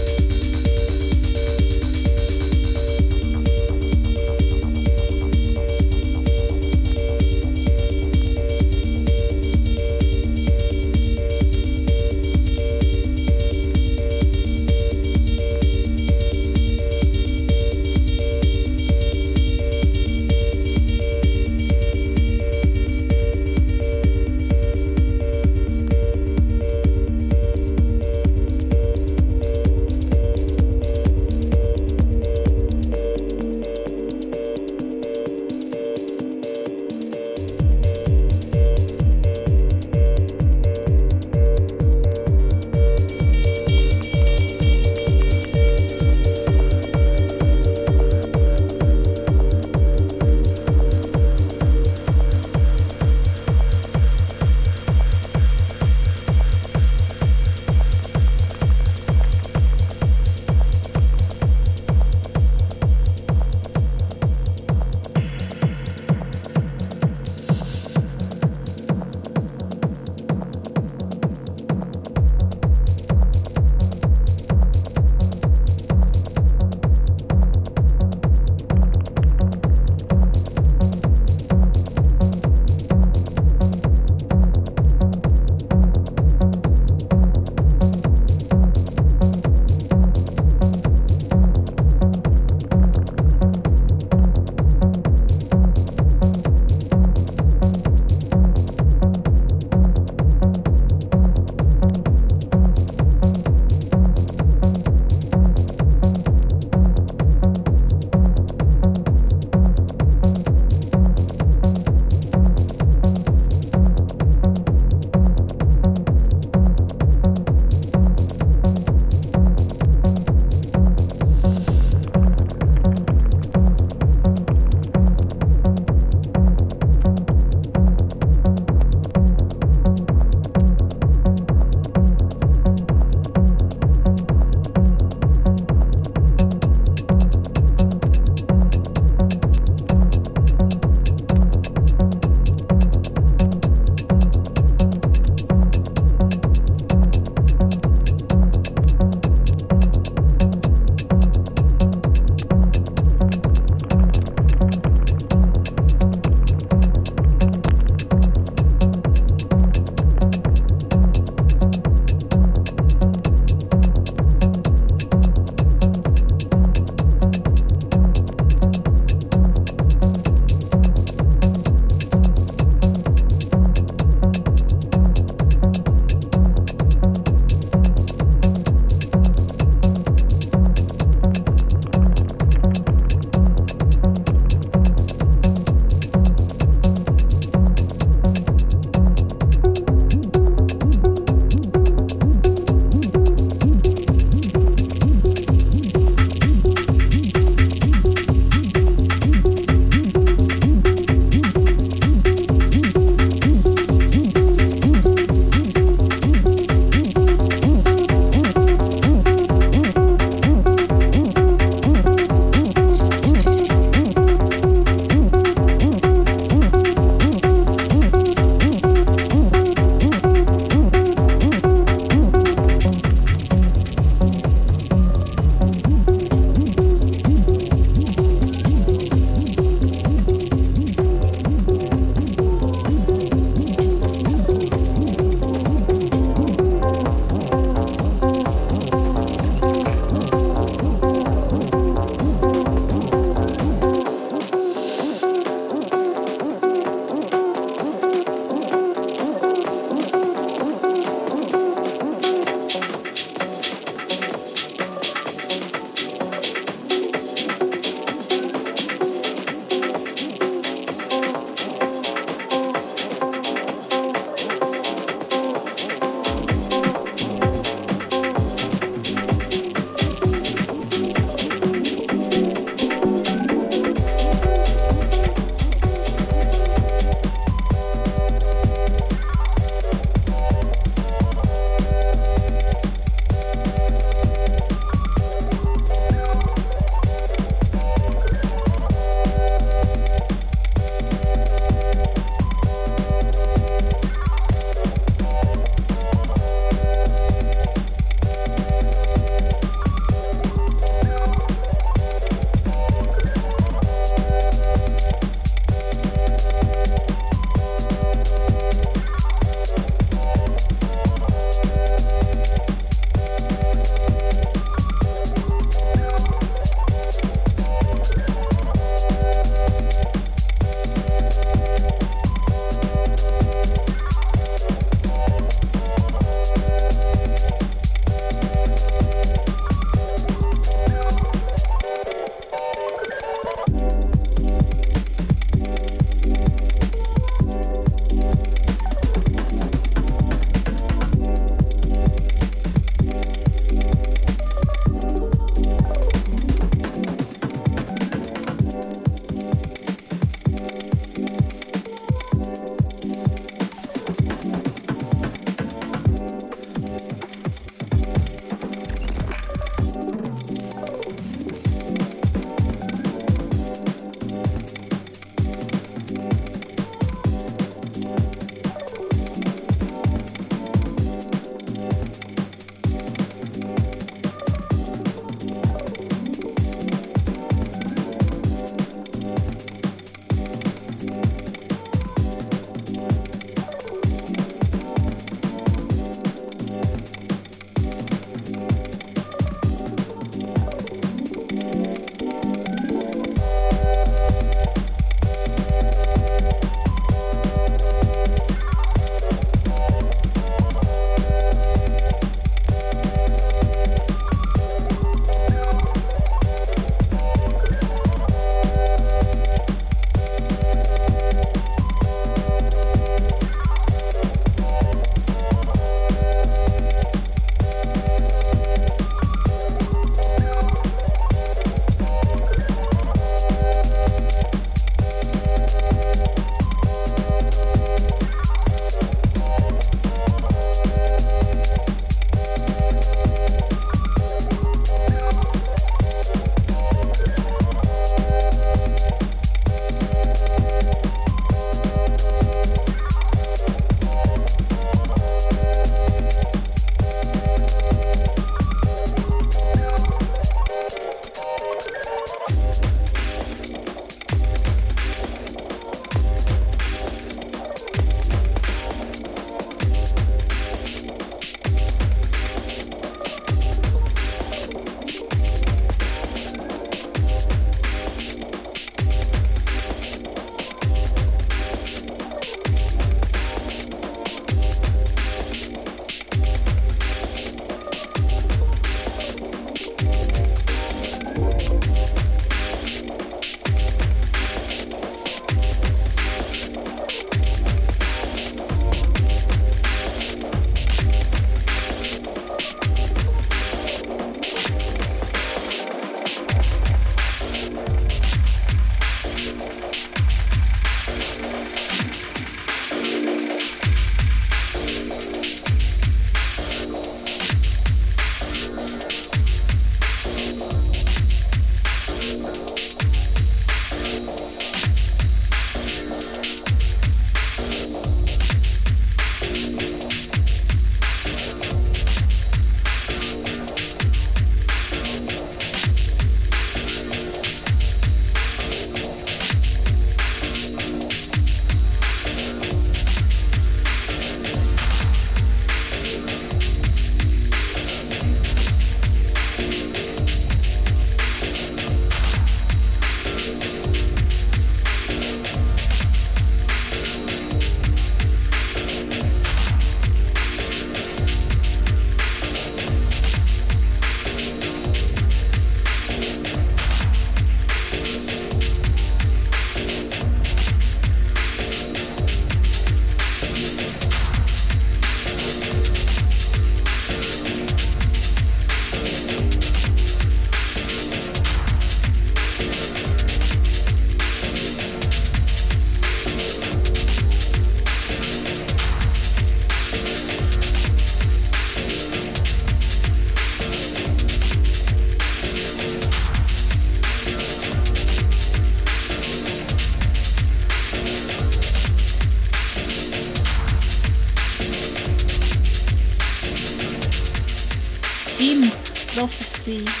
Prophecy. 599.71 600.00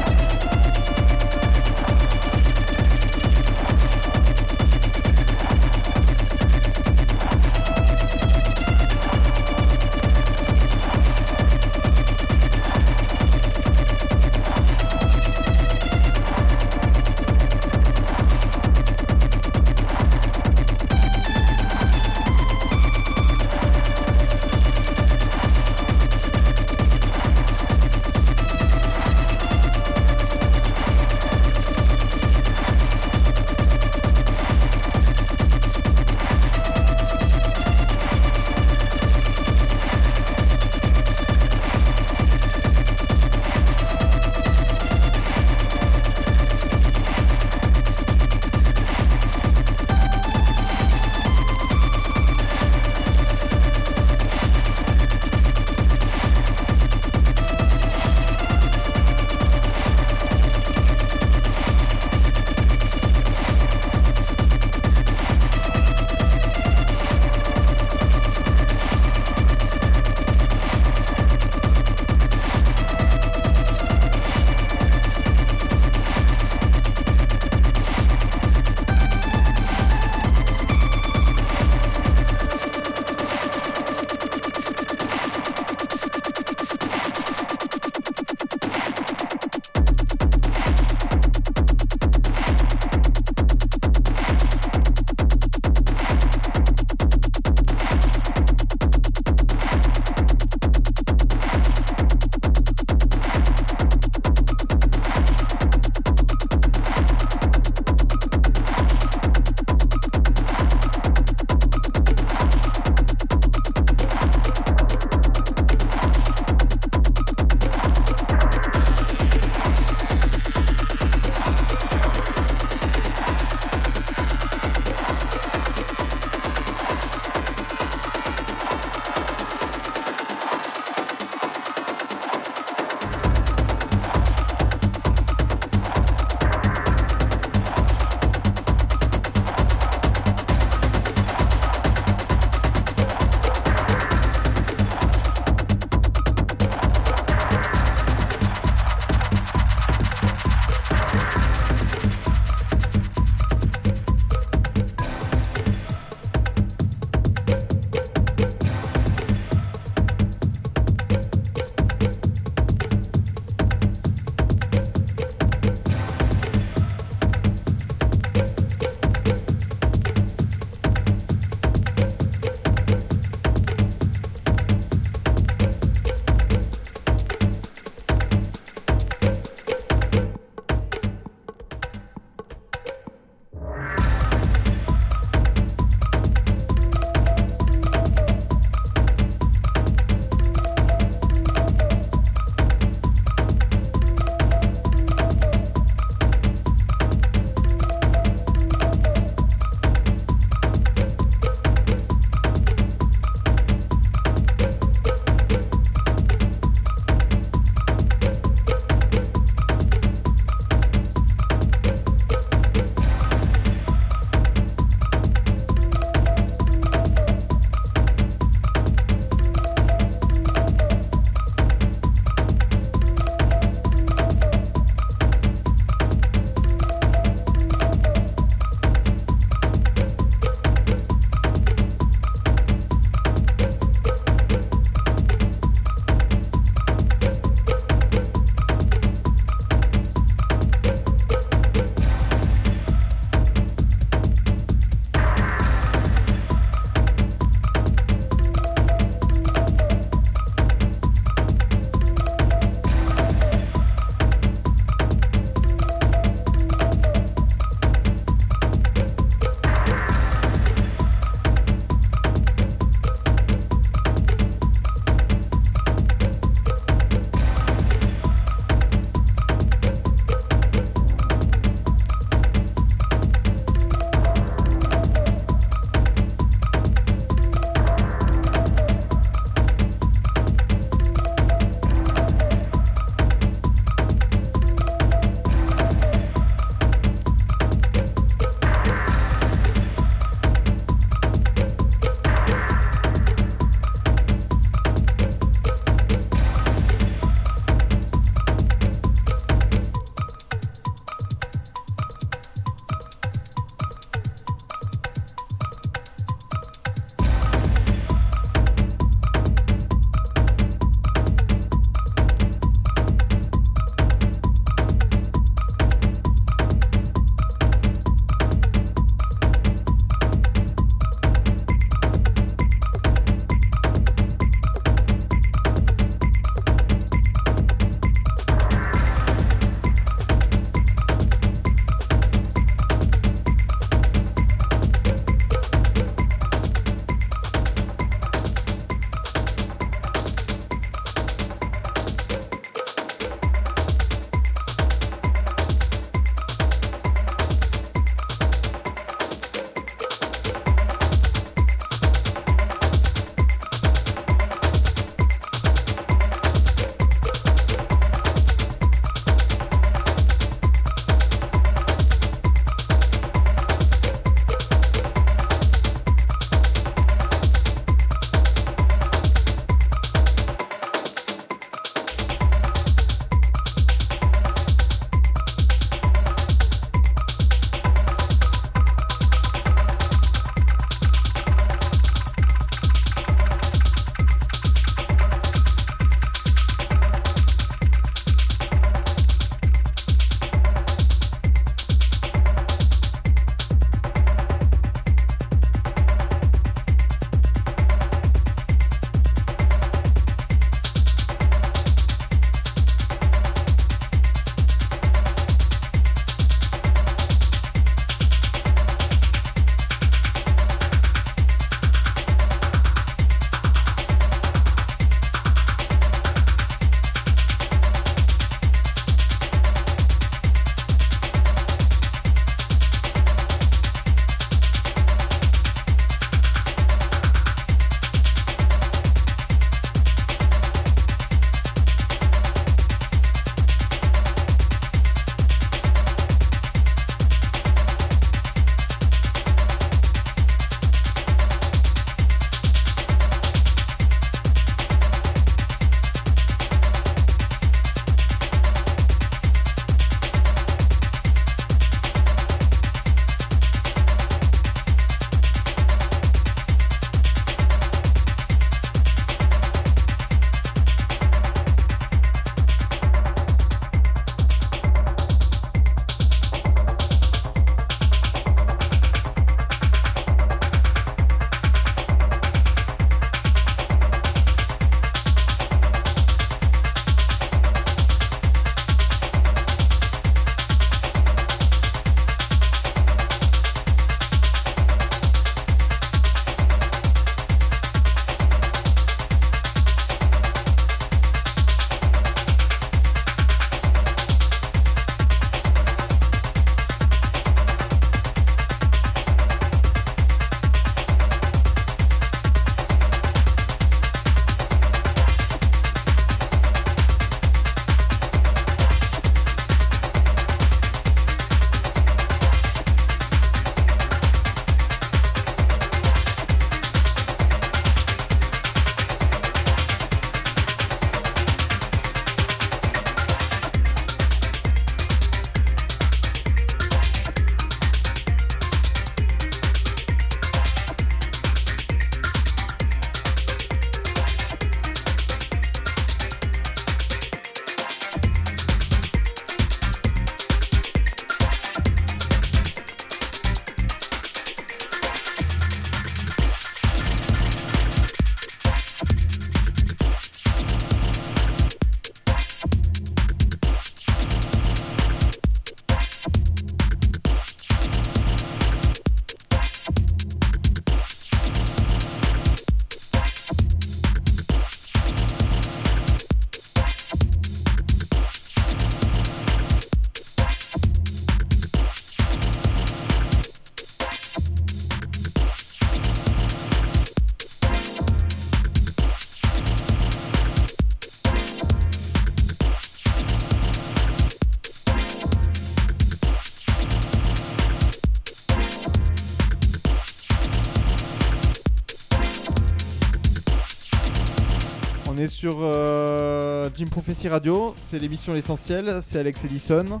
Sur 595.46 595.58
euh, 595.60 596.68
Jim 596.74 596.86
Prophecy 596.86 597.28
Radio. 597.28 597.72
C'est 597.76 598.00
l'émission 598.00 598.34
L'essentiel. 598.34 598.98
C'est 599.00 599.20
Alex 599.20 599.44
Edison. 599.44 600.00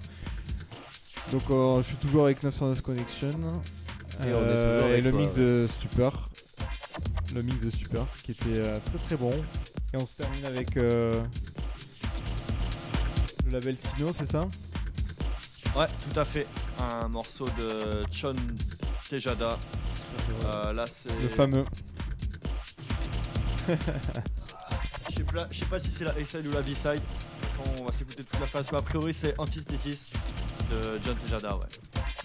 Donc 1.30 1.42
euh, 1.50 1.76
je 1.78 1.82
suis 1.82 1.96
toujours 1.98 2.24
avec 2.24 2.42
909 2.42 2.80
Connection. 2.80 3.28
Et 3.28 3.32
on 4.24 4.26
est 4.26 4.32
Euh, 4.34 4.96
et 4.96 5.00
le 5.00 5.12
toi, 5.12 5.20
mix 5.20 5.34
ouais. 5.34 5.42
de 5.44 5.68
Stupor. 5.70 6.30
Le 7.32 7.42
mix 7.42 7.60
de 7.60 7.70
Stupor 7.70 8.08
qui 8.24 8.32
était 8.32 8.60
très 8.86 8.98
très 9.06 9.16
bon. 9.16 9.30
Et 9.94 9.96
on 9.96 10.04
se 10.04 10.16
termine 10.16 10.46
avec 10.46 10.74
le 10.74 11.20
label 13.48 13.76
Sino, 13.76 14.12
c'est 14.12 14.26
ça? 14.26 14.48
Ouais, 15.76 15.86
tout 16.10 16.18
à 16.18 16.24
fait. 16.24 16.48
Un 16.80 17.06
morceau 17.06 17.46
de 17.56 18.02
Chon 18.10 18.34
Tejada. 19.08 19.56
Euh, 20.44 20.72
là, 20.72 20.86
c'est. 20.88 21.10
Le 21.22 21.28
fameux. 21.28 21.64
Je 25.16 25.22
sais 25.22 25.24
pas, 25.32 25.46
je 25.50 25.58
sais 25.58 25.64
pas 25.64 25.78
si 25.78 25.90
c'est 25.90 26.04
la 26.04 26.10
A-side 26.12 26.46
ou 26.46 26.52
la 26.52 26.60
B-side. 26.60 26.92
De 26.94 26.98
toute 26.98 27.48
façon, 27.48 27.72
on 27.80 27.84
va 27.86 27.92
s'écouter 27.92 28.22
toute 28.24 28.38
la 28.40 28.46
phase, 28.46 28.66
mais 28.70 28.78
a 28.78 28.82
priori, 28.82 29.14
c'est 29.14 29.34
Antithesis 29.38 30.12
de 30.70 31.00
John 31.02 31.16
Tejada, 31.16 31.56
ouais. 31.56 31.64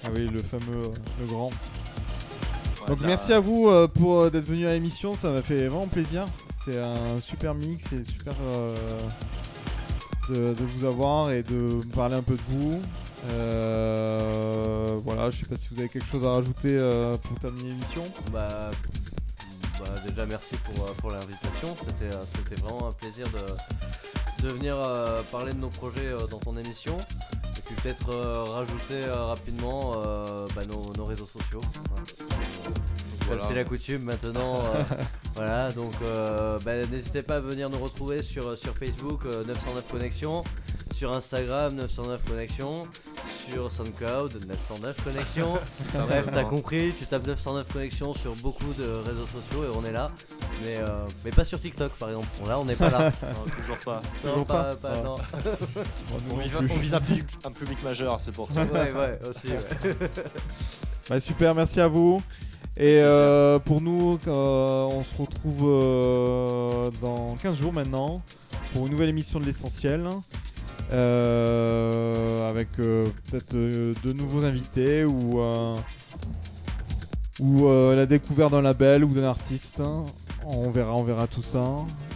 Ah 0.03 0.09
oui, 0.13 0.27
le 0.27 0.41
fameux, 0.41 0.87
euh, 0.87 0.93
le 1.21 1.25
grand. 1.25 1.47
Ouais, 1.47 2.87
Donc 2.89 3.01
là, 3.01 3.07
merci 3.07 3.31
à 3.31 3.39
vous 3.39 3.69
euh, 3.69 3.87
pour 3.87 4.19
euh, 4.19 4.29
d'être 4.29 4.45
venu 4.45 4.65
à 4.65 4.73
l'émission, 4.73 5.15
ça 5.15 5.31
m'a 5.31 5.41
fait 5.41 5.67
vraiment 5.67 5.87
plaisir. 5.87 6.27
C'était 6.65 6.79
un 6.79 7.21
super 7.21 7.55
mix 7.55 7.93
et 7.93 8.03
super 8.03 8.33
de, 10.29 10.53
de 10.53 10.63
vous 10.63 10.85
avoir 10.85 11.31
et 11.31 11.43
de 11.43 11.53
me 11.55 11.91
parler 11.93 12.15
un 12.15 12.21
peu 12.21 12.35
de 12.35 12.41
vous. 12.49 12.81
Voilà, 15.03 15.29
je 15.29 15.39
sais 15.39 15.45
pas 15.45 15.55
si 15.55 15.69
vous 15.71 15.79
avez 15.79 15.89
quelque 15.89 16.07
chose 16.07 16.25
à 16.25 16.31
rajouter 16.31 16.77
pour 17.23 17.39
terminer 17.39 17.69
l'émission. 17.69 18.03
Bah, 18.31 18.71
déjà 20.07 20.25
merci 20.25 20.55
pour, 20.57 20.85
euh, 20.85 20.91
pour 20.97 21.11
l'invitation. 21.11 21.75
C'était 21.77 22.13
euh, 22.13 22.23
c'était 22.35 22.55
vraiment 22.61 22.87
un 22.89 22.91
plaisir 22.91 23.27
de, 23.29 24.43
de 24.47 24.49
venir 24.53 24.75
euh, 24.77 25.21
parler 25.31 25.53
de 25.53 25.59
nos 25.59 25.69
projets 25.69 26.11
dans 26.29 26.39
ton 26.39 26.55
émission. 26.57 26.97
Et 27.57 27.61
puis 27.65 27.75
peut-être 27.75 28.13
rajouter 28.49 29.05
rapidement 29.09 29.93
bah, 30.55 30.63
nos, 30.67 30.93
nos 30.93 31.05
réseaux 31.05 31.25
sociaux. 31.27 31.61
Comme 31.61 33.37
Voilà. 33.37 33.45
c'est 33.47 33.53
la 33.55 33.63
coutume 33.63 34.03
maintenant. 34.03 34.59
euh, 34.59 34.83
voilà, 35.35 35.71
donc 35.71 35.93
euh, 36.01 36.57
bah, 36.65 36.85
n'hésitez 36.87 37.21
pas 37.21 37.37
à 37.37 37.39
venir 37.39 37.69
nous 37.69 37.79
retrouver 37.79 38.21
sur, 38.23 38.57
sur 38.57 38.75
Facebook 38.77 39.25
euh, 39.25 39.45
909 39.45 39.87
Connexion, 39.89 40.43
sur 41.01 41.13
Instagram 41.13 41.73
909 41.73 42.21
Connexion, 42.29 42.83
sur 43.49 43.71
SoundCloud 43.71 44.45
909 44.47 45.03
Connexion. 45.03 45.53
Bref, 46.07 46.27
t'as 46.31 46.43
compris, 46.43 46.93
tu 46.95 47.07
tapes 47.07 47.25
909 47.25 47.73
Connexion 47.73 48.13
sur 48.13 48.35
beaucoup 48.35 48.71
de 48.77 48.83
réseaux 48.83 49.25
sociaux 49.25 49.63
et 49.63 49.75
on 49.75 49.83
est 49.83 49.91
là. 49.91 50.11
Mais, 50.61 50.77
euh, 50.77 50.99
mais 51.25 51.31
pas 51.31 51.43
sur 51.43 51.59
TikTok 51.59 51.93
par 51.93 52.09
exemple. 52.09 52.27
Bon, 52.39 52.47
là, 52.47 52.59
on 52.59 52.65
n'est 52.65 52.75
pas 52.75 52.91
là. 52.91 53.11
Non, 53.23 53.49
toujours 53.49 53.77
pas. 53.83 54.01
Non, 54.23 54.43
pas, 54.43 54.75
pas 54.75 54.89
pas- 54.89 55.01
non. 55.01 55.15
On 56.31 56.37
vise, 56.37 56.51
plus. 56.51 56.69
on 56.69 56.77
vise 56.77 56.93
un, 56.93 57.01
public, 57.01 57.25
un 57.45 57.51
public 57.51 57.83
majeur, 57.83 58.19
c'est 58.19 58.31
pour 58.31 58.51
ça. 58.51 58.61
ouais, 58.61 58.93
ouais, 58.93 59.19
aussi. 59.27 59.47
ouais. 59.47 59.95
Bah, 61.09 61.19
super, 61.19 61.55
merci 61.55 61.79
à 61.81 61.87
vous. 61.87 62.21
Et 62.77 62.99
euh, 63.01 63.57
pour 63.57 63.81
nous, 63.81 64.19
euh, 64.27 64.83
on 64.83 65.03
se 65.03 65.19
retrouve 65.19 65.63
euh, 65.63 66.91
dans 67.01 67.35
15 67.41 67.57
jours 67.57 67.73
maintenant 67.73 68.21
pour 68.71 68.85
une 68.85 68.91
nouvelle 68.91 69.09
émission 69.09 69.39
de 69.39 69.45
l'essentiel. 69.45 70.07
Euh, 70.93 72.49
avec 72.49 72.67
euh, 72.79 73.07
peut-être 73.29 73.55
euh, 73.55 73.93
de 74.03 74.11
nouveaux 74.11 74.43
invités 74.43 75.05
ou, 75.05 75.39
euh, 75.39 75.77
ou 77.39 77.67
euh, 77.67 77.95
la 77.95 78.05
découverte 78.05 78.51
d'un 78.51 78.61
label 78.61 79.05
ou 79.05 79.13
d'un 79.13 79.23
artiste. 79.23 79.81
On 80.45 80.69
verra, 80.69 80.93
on 80.93 81.03
verra 81.03 81.27
tout 81.27 81.41
ça. 81.41 81.63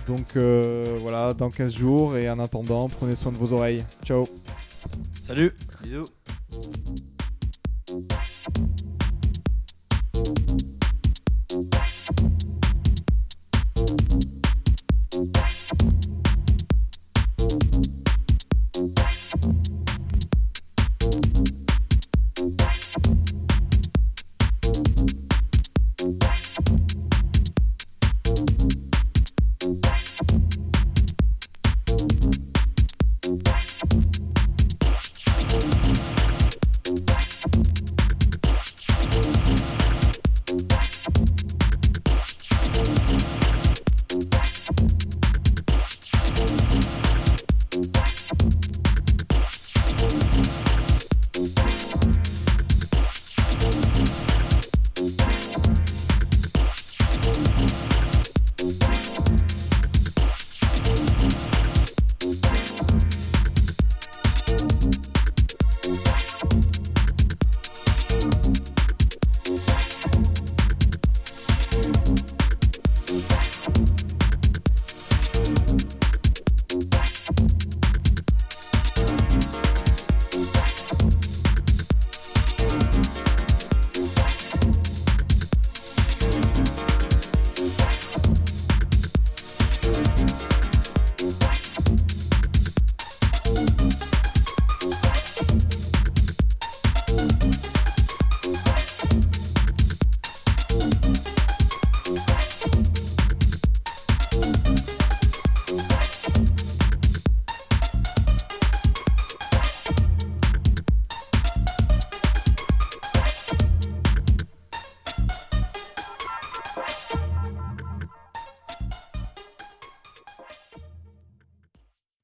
Donc 0.07 0.35
euh, 0.35 0.97
voilà, 1.01 1.33
dans 1.33 1.49
15 1.49 1.73
jours 1.73 2.17
et 2.17 2.29
en 2.29 2.39
attendant, 2.39 2.89
prenez 2.89 3.15
soin 3.15 3.31
de 3.31 3.37
vos 3.37 3.53
oreilles. 3.53 3.83
Ciao 4.03 4.27
Salut 5.25 5.53
Bisous. 5.81 6.05